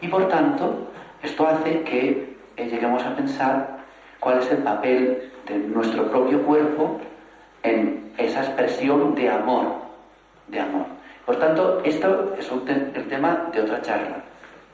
[0.00, 0.88] Y por tanto,
[1.22, 3.78] esto hace que eh, lleguemos a pensar
[4.18, 7.00] cuál es el papel de nuestro propio cuerpo
[7.62, 9.74] en esa expresión de amor,
[10.48, 10.86] de amor.
[11.26, 14.16] Por tanto, esto es el tema de otra charla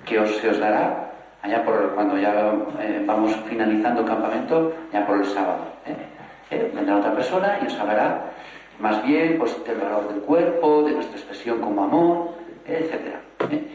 [0.05, 1.11] que se os dará
[1.43, 2.33] allá por cuando ya
[2.81, 5.67] eh, vamos finalizando el campamento, ya por el sábado.
[5.87, 5.95] ¿eh?
[6.51, 6.71] ¿Eh?
[6.75, 8.23] Vendrá otra persona y os hablará
[8.81, 12.29] más bien pues, del valor del cuerpo, de nuestra expresión como amor,
[12.67, 13.21] etcétera.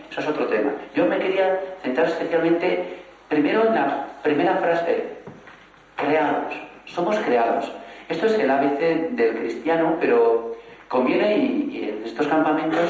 [0.09, 0.71] Eso es otro tema.
[0.95, 2.97] Yo me quería centrar especialmente
[3.29, 5.03] primero en la primera frase,
[5.95, 6.55] creados,
[6.86, 7.71] somos creados.
[8.09, 8.80] Esto es el ABC
[9.11, 10.53] del cristiano, pero
[10.94, 12.88] Conviene y, en estos campamentos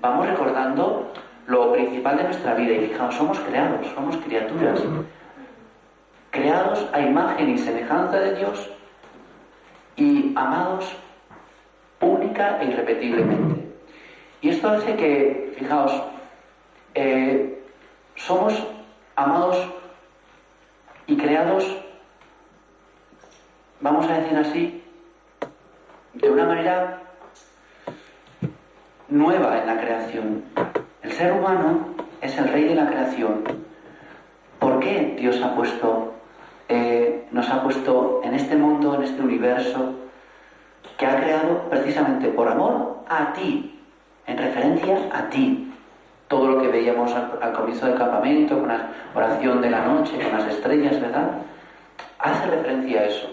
[0.00, 1.12] vamos recordando
[1.46, 4.82] lo principal de nuestra vida y fijaos, somos creados, somos criaturas,
[6.32, 8.68] creados a imagen y semejanza de Dios
[9.94, 10.92] y amados
[12.00, 13.68] única e irrepetiblemente.
[14.40, 16.02] Y esto hace que, fijaos,
[16.96, 17.62] eh,
[18.16, 18.60] somos
[19.14, 19.68] amados
[21.06, 21.62] y creados,
[23.80, 24.82] vamos a decir así,
[26.14, 27.02] de una manera
[29.08, 30.42] nueva en la creación.
[31.02, 31.88] El ser humano
[32.20, 33.44] es el rey de la creación.
[34.58, 36.14] ¿Por qué Dios ha puesto,
[36.68, 39.94] eh, nos ha puesto en este mundo, en este universo,
[40.98, 43.78] que ha creado precisamente por amor a ti,
[44.26, 45.72] en referencia a ti?
[46.26, 50.36] Todo lo que veíamos al comienzo del campamento, con la oración de la noche, con
[50.40, 51.30] las estrellas, ¿verdad?
[52.18, 53.28] Hace referencia a eso.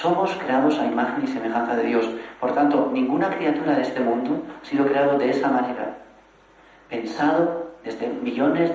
[0.00, 2.08] Somos creados a imagen y semejanza de Dios.
[2.40, 5.98] Por tanto, ninguna criatura de este mundo ha sido creado de esa manera.
[6.88, 8.72] Pensado desde millones,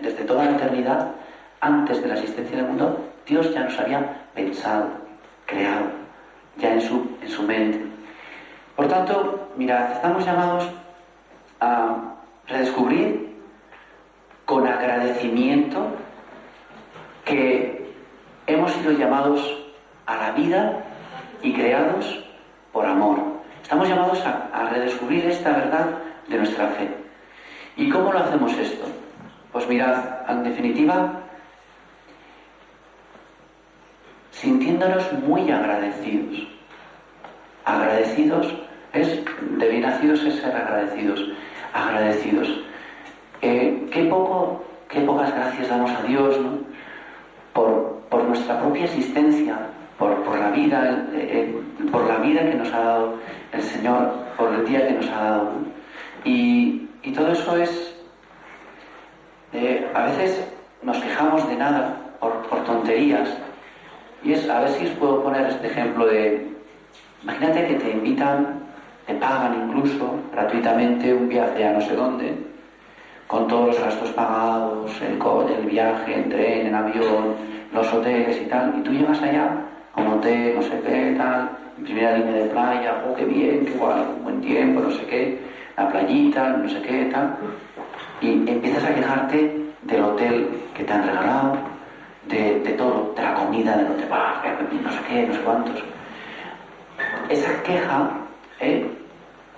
[0.00, 1.08] desde toda la eternidad,
[1.60, 4.86] antes de la existencia del mundo, Dios ya nos había pensado,
[5.46, 5.86] creado,
[6.56, 7.84] ya en su, en su mente.
[8.74, 10.70] Por tanto, mirad, estamos llamados
[11.60, 11.96] a
[12.48, 13.34] redescubrir
[14.46, 15.86] con agradecimiento
[17.26, 17.94] que
[18.46, 19.61] hemos sido llamados
[20.06, 20.84] a la vida
[21.42, 22.22] y creados
[22.72, 23.18] por amor.
[23.62, 25.86] Estamos llamados a, redescubrir esta verdad
[26.28, 26.88] de nuestra fe.
[27.76, 28.84] ¿Y cómo lo hacemos esto?
[29.52, 31.12] Pues mirad, en definitiva,
[34.30, 36.48] sintiéndonos muy agradecidos.
[37.64, 38.52] Agradecidos
[38.92, 41.20] es, de bien nacidos es ser agradecidos.
[41.74, 42.48] Agradecidos.
[43.40, 46.58] Eh, qué poco, qué pocas gracias damos a Dios, ¿no?
[47.52, 49.56] Por, por nuestra propia existencia,
[50.24, 53.14] por, la vida, eh, eh, por la vida que nos ha dado
[53.52, 55.50] el Señor, por el día que nos ha dado.
[56.24, 57.94] Y, todo eso es,
[59.52, 60.46] eh, a veces
[60.82, 63.28] nos quejamos de nada por, tonterías.
[64.24, 66.46] Y es, a ver si os puedo poner este ejemplo de,
[67.22, 68.60] imagínate que te invitan,
[69.06, 72.34] te pagan incluso gratuitamente un viaje a no sé dónde,
[73.26, 77.34] con todos los gastos pagados, el, viaje en tren, en avión,
[77.74, 79.50] los hoteles y tal, y tú llegas allá
[79.96, 81.50] un hotel, no sé qué, tal,
[81.82, 85.38] primera línea de playa, oh, qué bien, qué guay, buen tiempo, no sé qué,
[85.76, 87.36] la playita, no sé qué, tal.
[88.20, 91.56] Y empiezas a quejarte del hotel que te han regalado,
[92.28, 95.82] de, todo, de la comida, de no te pasa no sé qué, no sé cuántos.
[97.28, 98.10] Esa queja
[98.60, 98.86] ¿eh?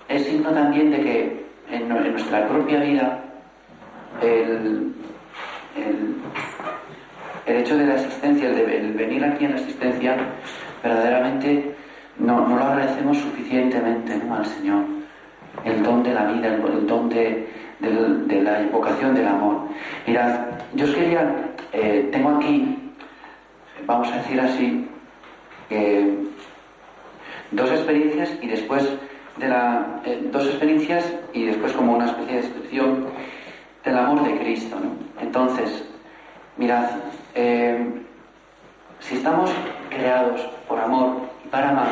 [0.08, 3.18] es signo también de que en, nuestra propia vida
[4.22, 4.92] el
[7.46, 10.16] el hecho de la existencia, el, venir aquí en la existencia,
[10.82, 11.74] verdaderamente
[12.18, 14.84] no, lo agradecemos suficientemente al Señor.
[15.64, 17.46] El don de la vida, el, don de,
[17.80, 19.68] la invocación del amor.
[20.06, 20.40] Mirad,
[20.74, 21.32] yo os quería,
[21.72, 22.90] eh, tengo aquí,
[23.86, 24.86] vamos a decir así,
[25.70, 26.12] eh,
[27.52, 28.84] dos experiencias y después
[29.36, 33.06] de la, eh, dos experiencias y después como una especie de descripción
[33.84, 34.76] del amor de Cristo.
[34.82, 35.20] ¿no?
[35.22, 35.84] Entonces,
[36.56, 36.84] Mirad,
[37.34, 37.84] eh,
[39.00, 39.50] si estamos
[39.90, 41.88] creados por amor y para amar,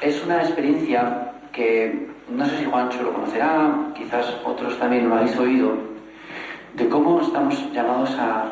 [0.00, 5.36] es una experiencia que no sé si Juancho lo conocerá, quizás otros también lo habéis
[5.36, 5.74] oído,
[6.72, 8.44] de cómo estamos llamados a,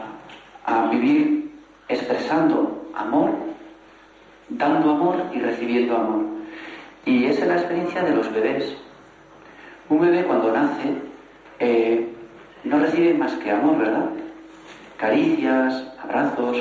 [0.90, 1.53] vivir
[1.88, 3.30] expresando amor,
[4.51, 6.24] dando amor y recibiendo amor.
[7.07, 8.74] Y esa es la experiencia de los bebés.
[9.88, 10.90] Un bebé cuando nace
[11.61, 12.09] eh,
[12.81, 14.09] no más que amor, ¿verdad?
[14.99, 16.57] Caricias, abrazos.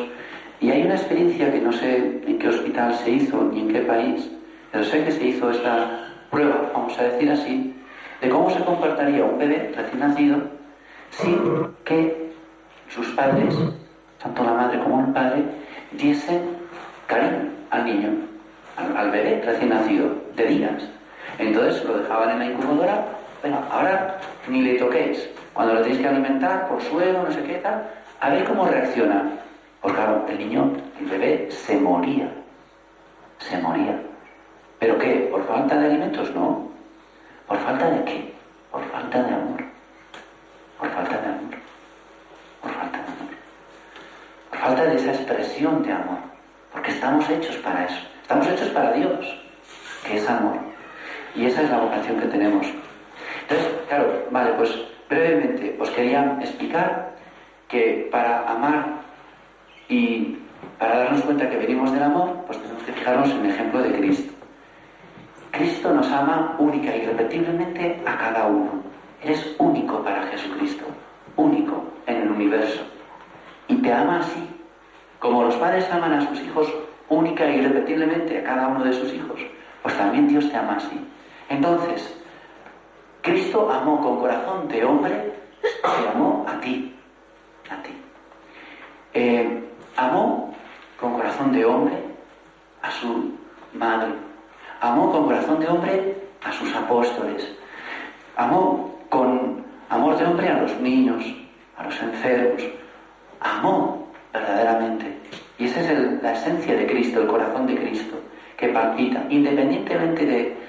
[0.59, 1.97] Y hay una experiencia que no sé
[2.27, 4.29] en qué hospital se hizo ni en qué país,
[4.71, 7.75] pero sé que se hizo esta prueba, vamos a decir así,
[8.21, 10.37] de cómo se comportaría un bebé recién nacido
[11.11, 12.31] sin que
[12.89, 13.53] sus padres,
[14.21, 15.43] tanto la madre como el padre,
[15.91, 16.41] diesen
[17.07, 18.09] cariño al niño,
[18.77, 20.87] al, bebé recién nacido, de días.
[21.37, 23.05] Entonces lo dejaban en la incubadora,
[23.41, 27.55] pero ahora ni le toquéis, cuando lo tenéis que alimentar por suelo, no sé qué
[27.55, 27.89] tal,
[28.19, 29.25] a ver cómo reacciona.
[29.81, 32.29] Porque claro, el niño, el bebé, se moría.
[33.37, 33.97] Se moría.
[34.79, 35.29] ¿Pero qué?
[35.31, 36.29] ¿Por falta de alimentos?
[36.35, 36.69] No.
[37.47, 38.33] ¿Por falta de qué?
[38.69, 39.61] Por falta de amor.
[40.77, 41.53] Por falta de amor.
[42.61, 43.33] Por falta de amor.
[44.51, 46.17] Por falta de esa expresión de amor.
[46.73, 48.01] Porque estamos hechos para eso.
[48.23, 49.41] Estamos hechos para Dios,
[50.05, 50.57] que es amor.
[51.33, 52.67] Y esa es la vocación que tenemos.
[53.43, 54.71] Entonces, claro, vale, pues
[55.09, 57.13] brevemente os quería explicar
[57.67, 58.85] que para amar
[59.89, 60.37] y
[60.79, 63.91] para darnos cuenta que venimos del amor, pues tenemos que fijarnos en el ejemplo de
[63.97, 64.33] Cristo.
[65.51, 68.81] Cristo nos ama única y e irrepetiblemente a cada uno.
[69.21, 70.85] Eres único para Jesucristo,
[71.37, 72.83] único en el universo.
[73.67, 74.43] Y te ama así,
[75.19, 76.67] como los padres aman a sus hijos
[77.09, 79.39] única y e irrepetiblemente a cada uno de sus hijos,
[79.81, 80.99] pues también Dios te ama así.
[81.47, 82.19] Entonces,
[83.25, 85.33] Cristo amó con corazón de hombre,
[86.11, 86.95] amó a ti,
[87.71, 87.89] a ti.
[89.15, 89.63] Eh,
[89.97, 90.53] amó
[90.99, 91.95] con corazón de hombre
[92.83, 93.33] a su
[93.73, 94.11] madre,
[94.79, 97.51] amó con corazón de hombre a sus apóstoles,
[98.37, 101.25] amó con amor de hombre a los niños,
[101.77, 102.61] a los enfermos,
[103.39, 105.17] amó verdaderamente.
[105.57, 108.17] Y esa es la esencia de Cristo, el corazón de Cristo,
[108.55, 110.64] que palpita, independientemente de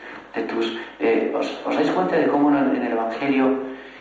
[0.49, 0.77] tus...
[0.99, 3.55] Eh, os, dais cuenta de cómo en el Evangelio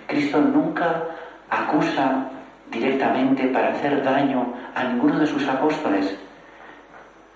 [0.08, 1.04] Cristo nunca
[1.50, 2.28] acusa
[2.72, 6.18] directamente para hacer daño a ninguno de sus apóstoles,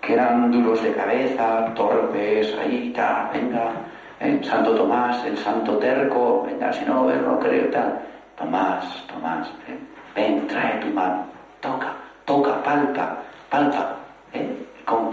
[0.01, 3.71] que eran duros de cabeza, torpes, ahí, está venga,
[4.19, 7.99] eh, Santo Tomás, el Santo Terco, venga, si no, veo no creo, tal.
[8.37, 9.77] Tomás, Tomás, eh,
[10.15, 11.25] ven, trae tu mano,
[11.59, 11.93] toca,
[12.25, 13.17] toca, palpa,
[13.49, 13.95] palpa,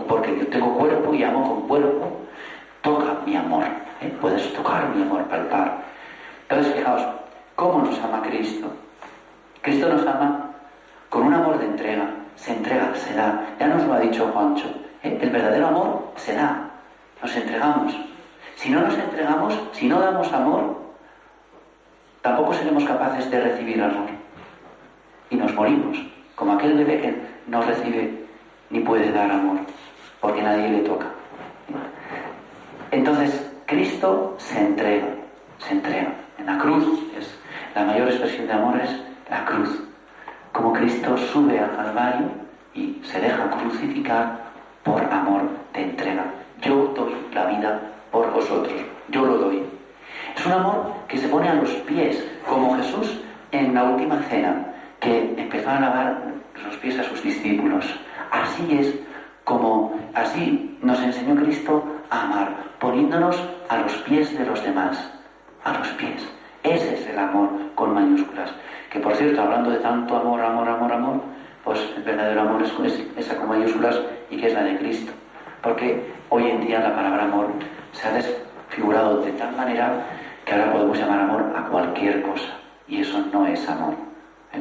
[0.08, 2.15] porque yo tengo cuerpo y amo con cuerpo
[2.86, 3.64] toca mi amor,
[4.00, 4.16] ¿eh?
[4.20, 5.78] puedes tocar mi amor, palpar.
[6.48, 7.04] Entonces, fijaos,
[7.56, 8.68] ¿cómo nos ama Cristo?
[9.60, 10.52] Cristo nos ama
[11.10, 13.44] con un amor de entrega, se entrega, se da.
[13.58, 14.68] Ya nos lo ha dicho Juancho,
[15.02, 15.18] ¿eh?
[15.20, 16.70] el verdadero amor se da,
[17.20, 17.92] nos entregamos.
[18.54, 20.76] Si no nos entregamos, si no damos amor,
[22.22, 24.08] tampoco seremos capaces de recibir amor.
[25.28, 25.98] Y nos morimos,
[26.36, 27.14] como aquel bebé que
[27.48, 28.26] no recibe
[28.70, 29.58] ni puede dar amor,
[30.20, 31.06] porque nadie le toca.
[32.96, 35.06] Entonces, Cristo se entrega,
[35.58, 36.14] se entrega.
[36.38, 36.82] En la cruz,
[37.14, 37.30] es,
[37.74, 38.90] la mayor expresión de amor es
[39.28, 39.82] la cruz.
[40.50, 42.26] Como Cristo sube al Calvario
[42.72, 44.38] y se deja crucificar
[44.82, 45.42] por amor
[45.74, 46.24] de entrega.
[46.62, 47.80] Yo doy la vida
[48.10, 48.80] por vosotros,
[49.10, 49.62] yo lo doy.
[50.34, 53.20] Es un amor que se pone a los pies, como Jesús
[53.52, 56.22] en la última cena, que empezó a lavar
[56.64, 57.84] los pies a sus discípulos.
[58.32, 58.94] Así es
[59.44, 62.48] como, así nos enseñó Cristo amar,
[62.78, 64.98] poniéndonos a los pies de los demás,
[65.64, 66.26] a los pies.
[66.62, 68.50] Ese es el amor con mayúsculas.
[68.90, 71.20] Que por cierto, hablando de tanto amor, amor, amor, amor,
[71.64, 72.72] pues el verdadero amor es
[73.16, 74.00] esa con mayúsculas
[74.30, 75.12] y que es la de Cristo.
[75.62, 77.48] Porque hoy en día la palabra amor
[77.92, 79.90] se ha desfigurado de tal manera
[80.44, 82.48] que ahora podemos llamar amor a cualquier cosa.
[82.88, 83.94] Y eso no es amor.
[84.52, 84.60] ¿eh?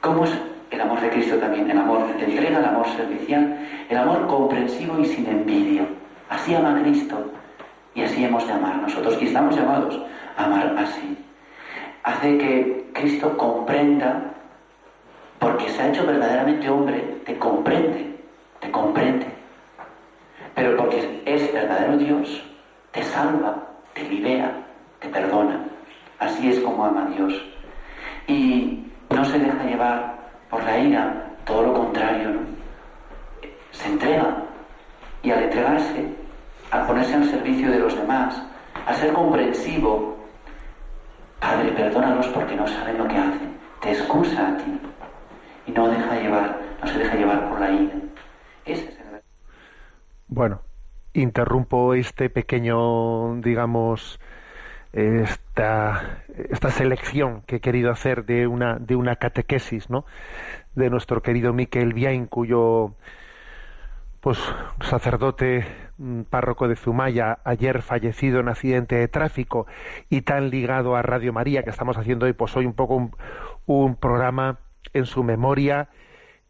[0.00, 0.32] ¿Cómo es
[0.70, 1.68] el amor de Cristo también?
[1.68, 3.58] El amor de entrega, el amor servicial,
[3.88, 5.84] el amor comprensivo y sin envidia.
[6.32, 7.30] Así ama Cristo.
[7.94, 9.18] Y así hemos de amar nosotros.
[9.20, 10.00] Y estamos llamados
[10.38, 11.18] a amar así.
[12.04, 14.32] Hace que Cristo comprenda,
[15.38, 18.16] porque se ha hecho verdaderamente hombre, te comprende,
[18.60, 19.26] te comprende.
[20.54, 22.42] Pero porque es verdadero Dios,
[22.92, 23.54] te salva,
[23.92, 24.52] te libera,
[25.00, 25.62] te perdona.
[26.18, 27.34] Así es como ama Dios.
[28.26, 28.82] Y
[29.14, 30.14] no se deja llevar
[30.48, 32.40] por la ira, todo lo contrario, ¿no?
[33.70, 34.44] Se entrega.
[35.24, 36.21] Y al entregarse,
[36.72, 38.42] a ponerse al servicio de los demás,
[38.86, 40.18] a ser comprensivo.
[41.38, 43.58] Padre, perdónalos porque no saben lo que hacen.
[43.82, 44.80] Te excusa a ti
[45.66, 47.94] y no deja llevar, se deja llevar por la ira.
[48.64, 49.22] Ese es el...
[50.28, 50.62] Bueno,
[51.12, 54.18] interrumpo este pequeño, digamos,
[54.94, 60.06] esta, esta selección que he querido hacer de una, de una catequesis, ¿no?
[60.74, 62.94] De nuestro querido Miquel Biain, cuyo
[64.20, 64.38] pues
[64.82, 65.66] sacerdote
[66.28, 69.66] párroco de Zumaya, ayer fallecido en accidente de tráfico
[70.08, 73.06] y tan ligado a Radio María que estamos haciendo hoy, pues hoy un poco
[73.66, 74.58] un, programa
[74.92, 75.88] en su memoria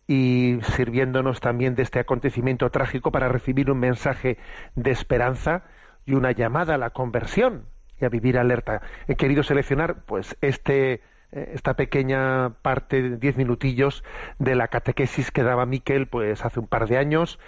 [0.06, 4.38] y sirviéndonos también de este acontecimiento trágico para recibir un mensaje
[4.74, 5.64] de esperanza
[6.06, 7.66] y una llamada a la conversión
[8.00, 8.80] y a vivir alerta.
[9.06, 14.02] He querido seleccionar pues este eh, esta pequeña parte de diez minutillos
[14.38, 17.38] de la catequesis que daba Miquel pues hace un par de años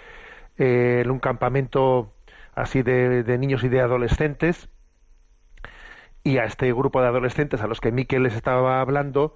[0.57, 2.13] eh, en un campamento
[2.53, 4.69] así de, niños y de adolescentes.
[6.23, 9.35] Y a este grupo de adolescentes a los que Miquel les estaba hablando,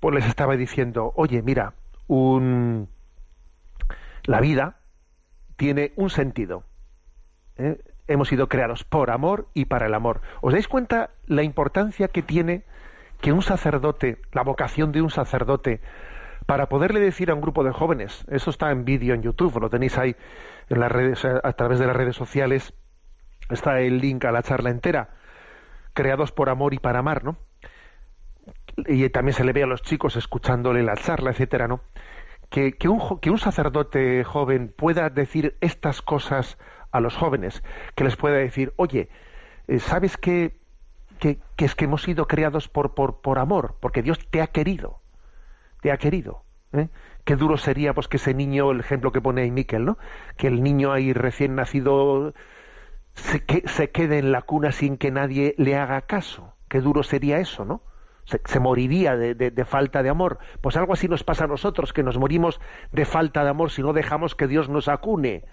[0.00, 1.74] pues les estaba diciendo, oye, mira,
[2.08, 2.88] un...
[4.24, 4.80] la vida
[5.56, 6.64] tiene un sentido.
[7.56, 7.80] ¿eh?
[8.06, 10.20] Hemos sido creados por amor y para el amor.
[10.42, 12.64] ¿Os dais cuenta la importancia que tiene
[13.22, 15.80] que un sacerdote, la vocación de un sacerdote,
[16.50, 19.70] para poderle decir a un grupo de jóvenes, eso está en vídeo en YouTube, lo
[19.70, 20.16] tenéis ahí
[20.68, 22.74] en las redes, a través de las redes sociales,
[23.50, 25.10] está el link a la charla entera,
[25.94, 27.36] creados por amor y para amar, ¿no?
[28.78, 31.82] Y también se le ve a los chicos escuchándole la charla, etcétera, ¿no?
[32.48, 36.58] Que, un, sacerdote joven pueda decir estas cosas
[36.90, 37.62] a los jóvenes,
[37.94, 39.08] que les pueda decir, oye,
[39.68, 40.58] eh, ¿sabes qué?
[41.20, 44.48] Que, que, es que hemos sido creados por, por, por amor, porque Dios te ha
[44.48, 44.99] querido
[45.80, 46.44] te ha querido.
[46.72, 46.88] ¿eh?
[47.24, 49.98] Qué duro sería pues que ese niño, el ejemplo que pone ahí Miquel, ¿no?
[50.36, 52.32] Que el niño ahí recién nacido
[53.14, 56.54] se, que, se quede en la cuna sin que nadie le haga caso.
[56.68, 57.82] Qué duro sería eso, ¿no?
[58.46, 60.38] Se, moriría de, falta de amor.
[60.60, 62.60] Pues algo así nos pasa a nosotros, que nos morimos
[62.92, 65.46] de falta de amor si no dejamos que Dios nos acune,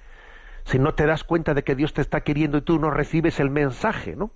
[0.63, 3.39] si no te das cuenta de que Dios te está queriendo y tú no recibes
[3.39, 4.31] el mensaje, ¿no?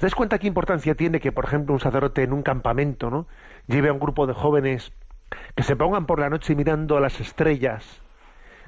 [0.00, 3.26] ¿Te das cuenta qué importancia tiene que, por ejemplo, un sacerdote en un campamento ¿no?
[3.66, 4.94] lleve a un grupo de jóvenes
[5.54, 7.84] que se pongan por la noche mirando a las estrellas,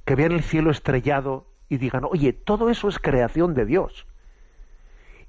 [0.04, 4.06] que vean el cielo estrellado y digan, oye, todo eso es creación de Dios.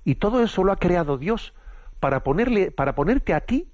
[0.04, 1.54] Y todo eso lo ha creado Dios
[2.02, 3.72] para, ponerle, para ponerte a ti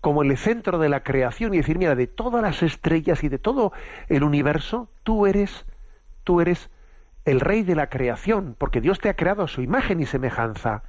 [0.00, 3.38] como el centro de la creación y decir, mira, de todas las estrellas y de
[3.40, 3.72] todo
[4.08, 5.66] el universo, tú eres,
[6.22, 6.70] tú eres
[7.24, 10.84] el rey de la creación, porque Dios te ha creado a su imagen y semejanza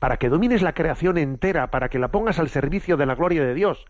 [0.00, 3.44] para que domines la creación entera, para que la pongas al servicio de la gloria
[3.44, 3.84] de Dios.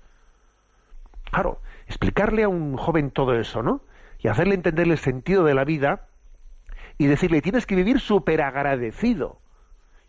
[1.30, 3.80] Claro, explicarle a un joven todo eso, ¿no?
[4.18, 6.08] Y hacerle entender el sentido de la vida
[6.98, 9.38] y decirle, tienes que vivir súper agradecido.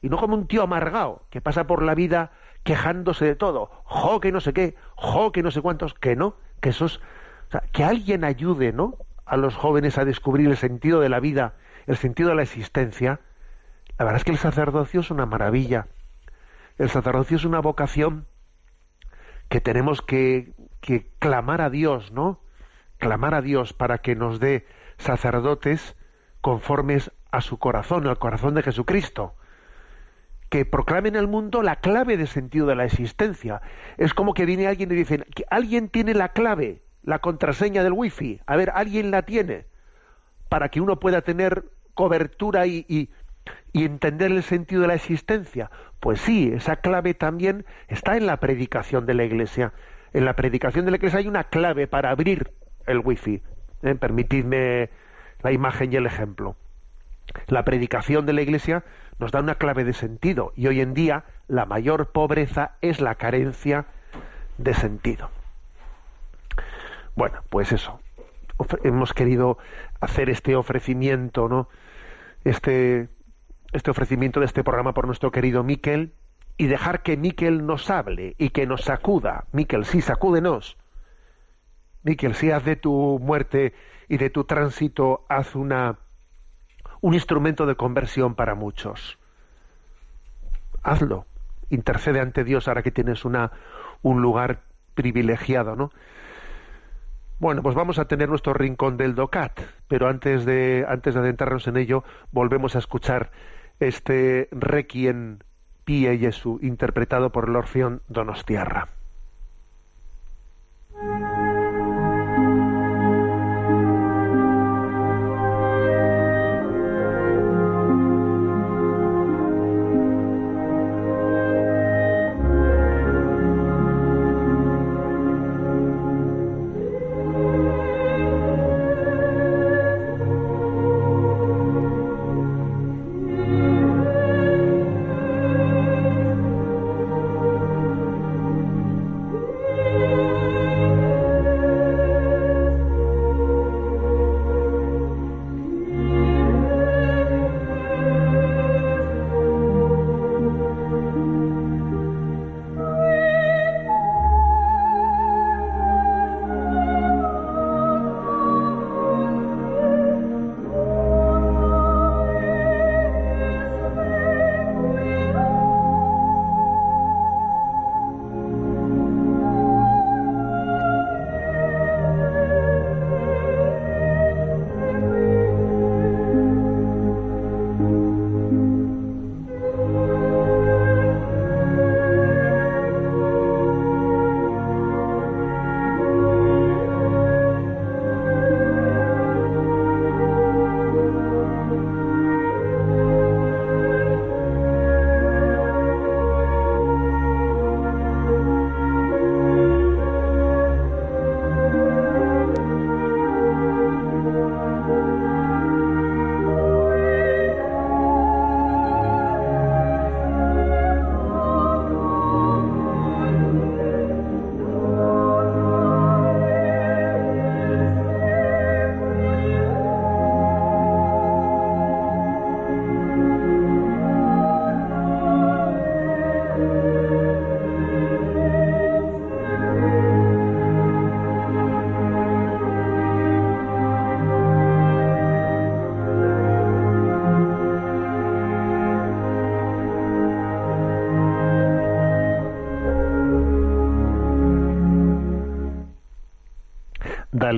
[0.01, 2.31] Y no como un tío amargado que pasa por la vida
[2.63, 3.69] quejándose de todo.
[3.83, 6.97] Jo, que no sé qué, jo, que no sé cuántos, que no, que esos...
[7.49, 8.97] O sea, que alguien ayude, ¿no?
[9.23, 11.53] A los jóvenes a descubrir el sentido de la vida,
[11.85, 13.19] el sentido de la existencia
[14.01, 15.85] la verdad es que el sacerdocio es una maravilla.
[16.79, 18.25] El sacerdocio es una vocación
[19.47, 22.41] que tenemos que, que clamar a Dios, ¿no?
[22.97, 24.65] Clamar a Dios para que nos dé
[24.97, 25.95] sacerdotes
[26.41, 29.35] conformes a su corazón, al corazón de Jesucristo
[30.49, 33.61] que proclamen al mundo la clave de sentido de la existencia.
[33.97, 37.93] Es como que viene alguien y dicen, que alguien tiene la clave, la contraseña del
[37.93, 38.41] wifi.
[38.47, 39.67] A ver, alguien la tiene
[40.49, 42.85] para que uno pueda tener cobertura y,
[43.73, 45.71] y entender el sentido de la existencia.
[45.99, 49.73] Pues sí, esa clave también está en la predicación de la Iglesia.
[50.13, 52.51] En la predicación de la Iglesia hay una clave para abrir
[52.85, 53.41] el wifi.
[53.83, 54.89] Eh, permitidme
[55.41, 56.55] la imagen y el ejemplo.
[57.47, 58.83] La predicación de la Iglesia
[59.19, 63.15] nos da una clave de sentido y hoy en día la mayor pobreza es la
[63.15, 63.85] carencia
[64.57, 65.29] de sentido.
[67.15, 68.01] Bueno, pues eso.
[68.83, 69.57] hemos querido
[70.01, 71.69] hacer este ofrecimiento, ¿no?
[72.43, 73.07] Este
[73.71, 76.13] este ofrecimiento de este programa por nuestro querido Miquel
[76.57, 79.45] y dejar que Miquel nos hable y que nos sacuda.
[79.51, 80.77] Miquel, sí, sacúdenos.
[82.03, 83.73] Miquel, si haz de tu muerte
[84.09, 85.97] y de tu tránsito, haz una,
[86.99, 89.17] un instrumento de conversión para muchos.
[90.83, 91.25] Hazlo.
[91.69, 93.51] Intercede ante Dios ahora que tienes una,
[94.01, 94.59] un lugar
[94.93, 95.91] privilegiado, ¿no?
[97.39, 101.65] Bueno, pues vamos a tener nuestro rincón del DOCAT, pero antes de, antes de adentrarnos
[101.67, 102.03] en ello,
[102.33, 103.31] volvemos a escuchar
[103.87, 105.39] este Requiem
[105.85, 108.87] Pie Jesu, interpretado por orfeón Donostiarra.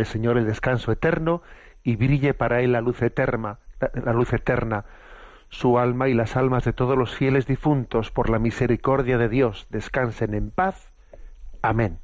[0.04, 1.44] Señor, el descanso eterno
[1.84, 3.60] y brille para él la luz eterna,
[3.94, 4.86] la luz eterna,
[5.50, 9.68] su alma y las almas de todos los fieles difuntos por la misericordia de Dios
[9.70, 10.92] descansen en paz.
[11.62, 12.00] Amén.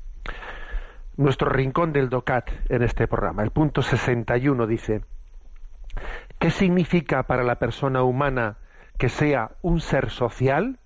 [1.18, 5.02] Nuestro rincón del DOCAT en este programa, el punto 61 dice,
[6.40, 8.58] ¿qué significa para la persona humana
[8.98, 10.80] que sea un ser social?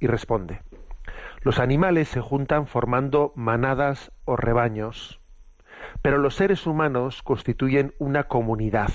[0.00, 0.60] Y responde,
[1.42, 5.21] los animales se juntan formando manadas o rebaños
[6.00, 8.90] pero los seres humanos constituyen una comunidad.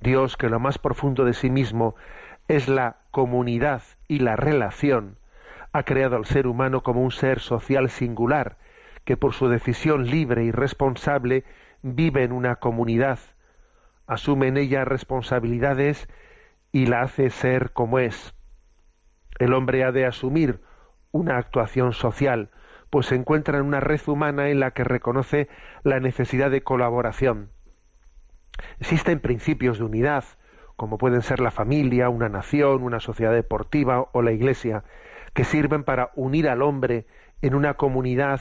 [0.00, 1.94] Dios, que lo más profundo de sí mismo
[2.48, 5.18] es la comunidad y la relación,
[5.72, 8.56] ha creado al ser humano como un ser social singular,
[9.04, 11.44] que por su decisión libre y responsable
[11.82, 13.18] vive en una comunidad,
[14.06, 16.08] asume en ella responsabilidades
[16.72, 18.34] y la hace ser como es.
[19.38, 20.60] El hombre ha de asumir
[21.12, 22.50] una actuación social,
[22.90, 25.48] pues se encuentra en una red humana en la que reconoce
[25.82, 27.50] la necesidad de colaboración.
[28.78, 30.24] Existen principios de unidad,
[30.76, 34.84] como pueden ser la familia, una nación, una sociedad deportiva o la iglesia,
[35.34, 37.06] que sirven para unir al hombre
[37.42, 38.40] en una comunidad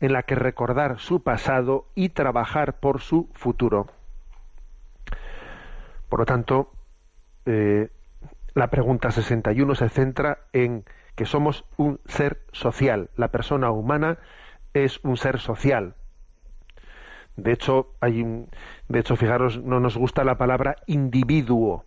[0.00, 3.88] en la que recordar su pasado y trabajar por su futuro.
[6.08, 6.72] Por lo tanto,
[7.44, 7.90] eh,
[8.54, 10.84] la pregunta 61 se centra en
[11.14, 13.10] que somos un ser social.
[13.16, 14.18] La persona humana
[14.74, 15.94] es un ser social.
[17.36, 18.44] De hecho, hay
[18.88, 21.84] de hecho, fijaros, no nos gusta la palabra individuo.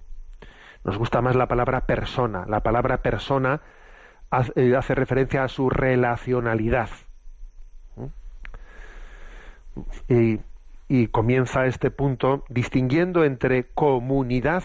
[0.83, 2.45] Nos gusta más la palabra persona.
[2.47, 3.61] La palabra persona
[4.55, 6.89] eh, hace, referencia a su relacionalidad.
[7.95, 8.05] ¿Mm?
[10.11, 10.39] Y,
[10.89, 14.63] y comienza este punto distinguiendo entre comunidad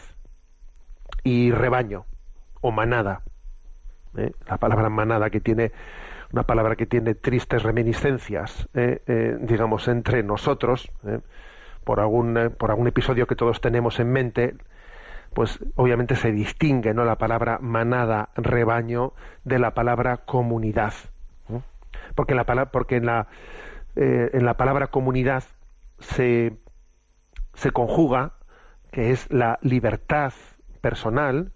[1.22, 2.06] y rebaño
[2.62, 3.22] o manada.
[4.18, 4.32] ¿eh?
[4.46, 5.72] la palabra manada que tiene
[6.32, 9.00] una palabra que tiene tristes reminiscencias, ¿eh?
[9.06, 10.90] Eh, digamos, entre nosotros,
[11.84, 14.54] por, algún, por algún episodio que todos tenemos en mente,
[15.32, 17.06] pues obviamente se distingue ¿no?
[17.06, 19.14] la palabra manada, rebaño,
[19.44, 20.92] de la palabra comunidad.
[22.14, 23.26] Porque, la, porque en, la,
[23.96, 25.44] en la palabra comunidad
[25.98, 26.58] se,
[27.54, 28.32] se conjuga
[28.92, 30.32] que es la libertad
[30.82, 31.52] personal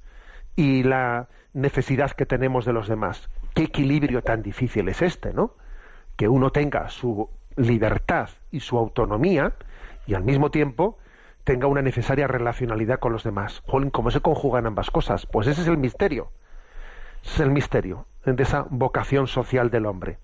[0.57, 3.29] y la necesidad que tenemos de los demás.
[3.55, 5.55] Qué equilibrio tan difícil es este, ¿no?
[6.17, 9.53] Que uno tenga su libertad y su autonomía
[10.07, 10.99] y al mismo tiempo
[11.45, 13.63] tenga una necesaria relacionalidad con los demás.
[13.93, 15.27] ¿cómo se conjugan ambas cosas?
[15.27, 16.31] Pues ese es el misterio.
[17.23, 20.19] Ese es el misterio de esa vocación social del hombre.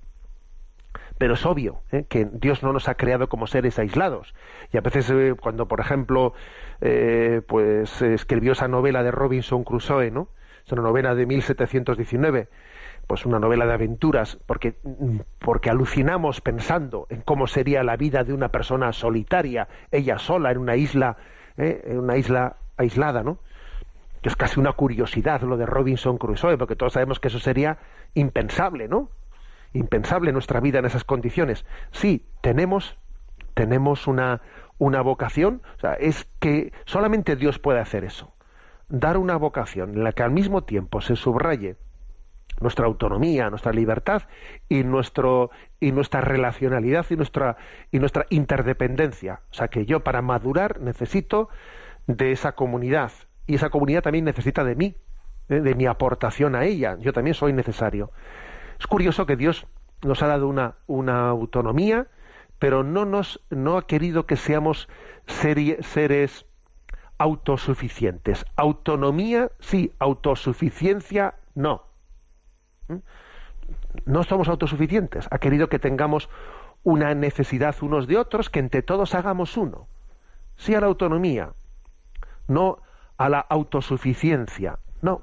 [1.18, 2.04] Pero es obvio ¿eh?
[2.08, 4.34] que Dios no nos ha creado como seres aislados.
[4.72, 6.32] Y a veces eh, cuando, por ejemplo,
[6.80, 10.28] eh, pues escribió esa novela de Robinson Crusoe, ¿no?
[10.72, 12.48] es una novela de 1719,
[13.06, 18.22] pues una novela de aventuras, porque, mm, porque alucinamos pensando en cómo sería la vida
[18.22, 21.16] de una persona solitaria, ella sola, en una isla,
[21.56, 21.82] ¿eh?
[21.86, 23.38] en una isla aislada, ¿no?
[24.20, 27.78] Que es casi una curiosidad lo de Robinson Crusoe, porque todos sabemos que eso sería
[28.14, 29.10] impensable, ¿no?
[29.72, 31.64] Impensable nuestra vida en esas condiciones.
[31.92, 32.98] Sí, tenemos,
[33.54, 34.42] tenemos una,
[34.78, 38.34] una vocación, o sea, es que solamente Dios puede hacer eso
[38.88, 41.76] dar una vocación en la que al mismo tiempo se subraye
[42.60, 44.22] nuestra autonomía, nuestra libertad
[44.68, 47.56] y nuestro y nuestra relacionalidad y nuestra
[47.92, 49.40] y nuestra interdependencia.
[49.50, 51.50] O sea que yo para madurar necesito
[52.06, 53.12] de esa comunidad
[53.46, 54.96] y esa comunidad también necesita de mí,
[55.48, 55.60] ¿eh?
[55.60, 56.96] de mi aportación a ella.
[57.00, 58.10] Yo también soy necesario.
[58.80, 59.66] Es curioso que Dios
[60.02, 62.06] nos ha dado una autonomía,
[62.58, 64.88] pero no nos no ha querido que seamos
[65.26, 66.46] seres
[67.18, 68.46] autosuficientes.
[68.56, 71.82] Autonomía, sí, autosuficiencia, no.
[72.88, 72.96] ¿Mm?
[74.06, 75.26] No somos autosuficientes.
[75.30, 76.30] Ha querido que tengamos
[76.84, 79.88] una necesidad unos de otros, que entre todos hagamos uno.
[80.56, 81.50] Sí a la autonomía,
[82.46, 82.78] no
[83.16, 85.22] a la autosuficiencia, no.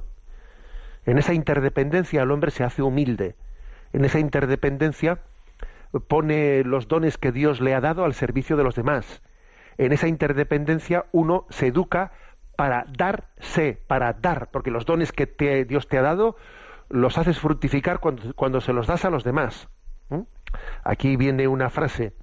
[1.06, 3.36] En esa interdependencia el hombre se hace humilde.
[3.93, 5.20] En esa interdependencia
[6.08, 9.22] pone los dones que Dios le ha dado al servicio de los demás
[9.78, 12.11] en esa interdependencia uno se educa
[12.55, 16.38] para darse, para dar, porque los dones que Dios te ha dado
[16.89, 19.67] los haces fructificar cuando, se los das a los demás.
[20.84, 22.13] Aquí viene una frase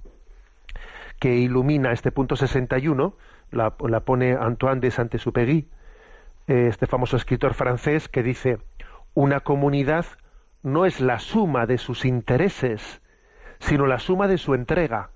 [1.19, 3.15] que ilumina este punto 61,
[3.51, 5.69] la, la pone Antoine de Saint-Exupéry,
[6.47, 8.57] este famoso escritor francés que dice,
[9.13, 10.05] una comunidad
[10.63, 13.01] no es la suma de sus intereses,
[13.59, 15.11] sino la suma de su entrega.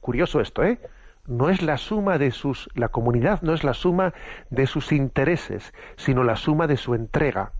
[0.00, 0.78] Curioso esto, ¿eh?
[1.26, 4.14] no es la suma de sus la comunidad no es la suma
[4.50, 7.52] de sus intereses, sino la suma de su entrega.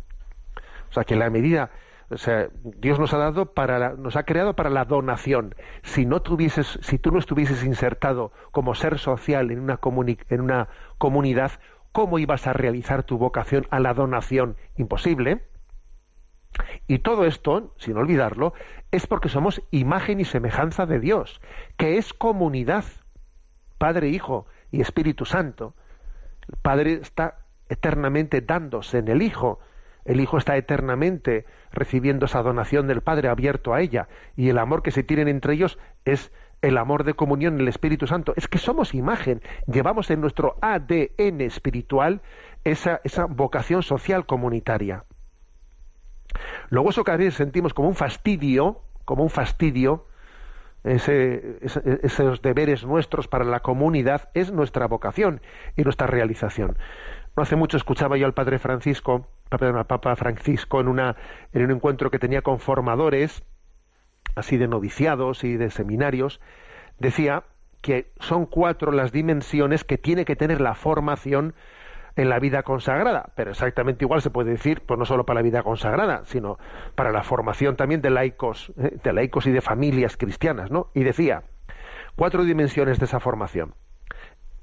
[0.88, 1.70] O sea, que la medida
[2.10, 5.54] o sea, Dios nos ha dado para nos ha creado para la donación.
[5.82, 9.78] Si no tuvieses, si tú no estuvieses insertado como ser social en una,
[10.28, 11.52] en una comunidad,
[11.92, 14.56] ¿cómo ibas a realizar tu vocación a la donación?
[14.76, 15.44] Imposible.
[16.88, 18.54] Y todo esto, sin olvidarlo,
[18.90, 21.40] es porque somos imagen y semejanza de Dios,
[21.76, 22.84] que es comunidad.
[23.80, 25.72] Padre, Hijo y Espíritu Santo.
[26.50, 29.58] El Padre está eternamente dándose en el Hijo.
[30.04, 34.06] El Hijo está eternamente recibiendo esa donación del Padre abierto a ella.
[34.36, 37.68] Y el amor que se tienen entre ellos es el amor de comunión en el
[37.68, 38.34] Espíritu Santo.
[38.36, 42.20] Es que somos imagen, llevamos en nuestro ADN espiritual
[42.64, 45.04] esa, esa vocación social comunitaria.
[46.68, 50.04] Luego eso que vez sentimos como un fastidio, como un fastidio,
[50.84, 55.40] ese, e, esos deberes nuestros para la comunidad es nuestra vocación
[55.76, 56.78] y nuestra realización.
[57.36, 61.16] No hace mucho escuchaba yo al Padre Francisco, Papa Francisco en, una,
[61.52, 63.42] en un encuentro que tenía con formadores,
[64.36, 66.40] así de noviciados y de seminarios,
[66.98, 67.44] decía
[67.82, 71.54] que son cuatro las dimensiones que tiene que tener la formación
[72.16, 75.44] en la vida consagrada, pero exactamente igual se puede decir, pues no solo para la
[75.44, 76.58] vida consagrada, sino
[76.94, 78.96] para la formación también de laicos, ¿eh?
[79.02, 80.88] de laicos y de familias cristianas, ¿no?
[80.94, 81.42] Y decía,
[82.16, 83.74] cuatro dimensiones de esa formación.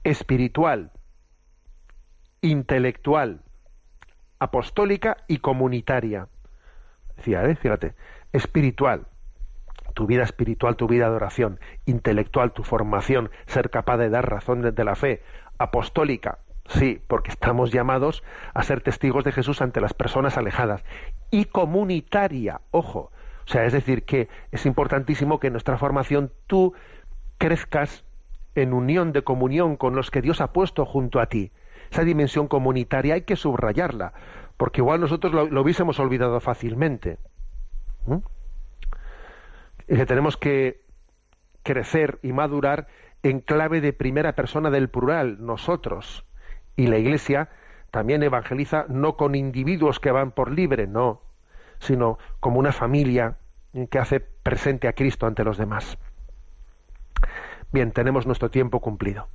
[0.04, 0.92] Espiritual,
[2.42, 3.42] intelectual,
[4.40, 6.28] apostólica y comunitaria.
[7.16, 7.56] Decía, ¿eh?
[7.56, 7.96] fíjate,
[8.34, 9.08] espiritual,
[9.96, 14.62] tu vida espiritual, tu vida de oración, intelectual, tu formación, ser capaz de dar razón
[14.62, 15.22] de la fe,
[15.58, 16.40] apostólica,
[16.70, 20.84] Sí, porque estamos llamados a ser testigos de Jesús ante las personas alejadas.
[21.32, 23.12] Y comunitaria, ojo.
[23.46, 26.74] O sea, es decir, que es importantísimo que en nuestra formación tú
[27.38, 28.04] crezcas
[28.56, 31.52] en unión de comunión con los que Dios ha puesto junto a ti.
[31.90, 34.12] Esa dimensión comunitaria hay que subrayarla,
[34.58, 37.18] porque igual nosotros lo, hubiésemos olvidado fácilmente.
[39.88, 40.82] Y que tenemos que
[41.64, 42.88] crecer y madurar
[43.24, 46.27] en clave de primera persona del plural, nosotros
[46.78, 47.50] y la Iglesia
[47.92, 51.22] también evangeliza no con individuos que van por libre, no,
[51.80, 53.38] sino como una familia
[53.90, 55.98] que hace presente a Cristo ante los demás.
[57.74, 59.28] Bien, tenemos nuestro tiempo cumplido.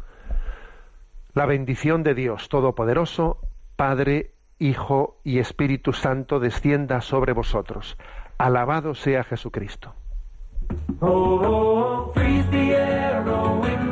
[1.35, 3.39] La bendición de Dios Todopoderoso,
[3.77, 7.99] Padre, Hijo y Espíritu Santo descienda sobre vosotros.
[8.39, 9.95] Alabado sea Jesucristo.
[11.01, 13.92] Oh, oh, oh,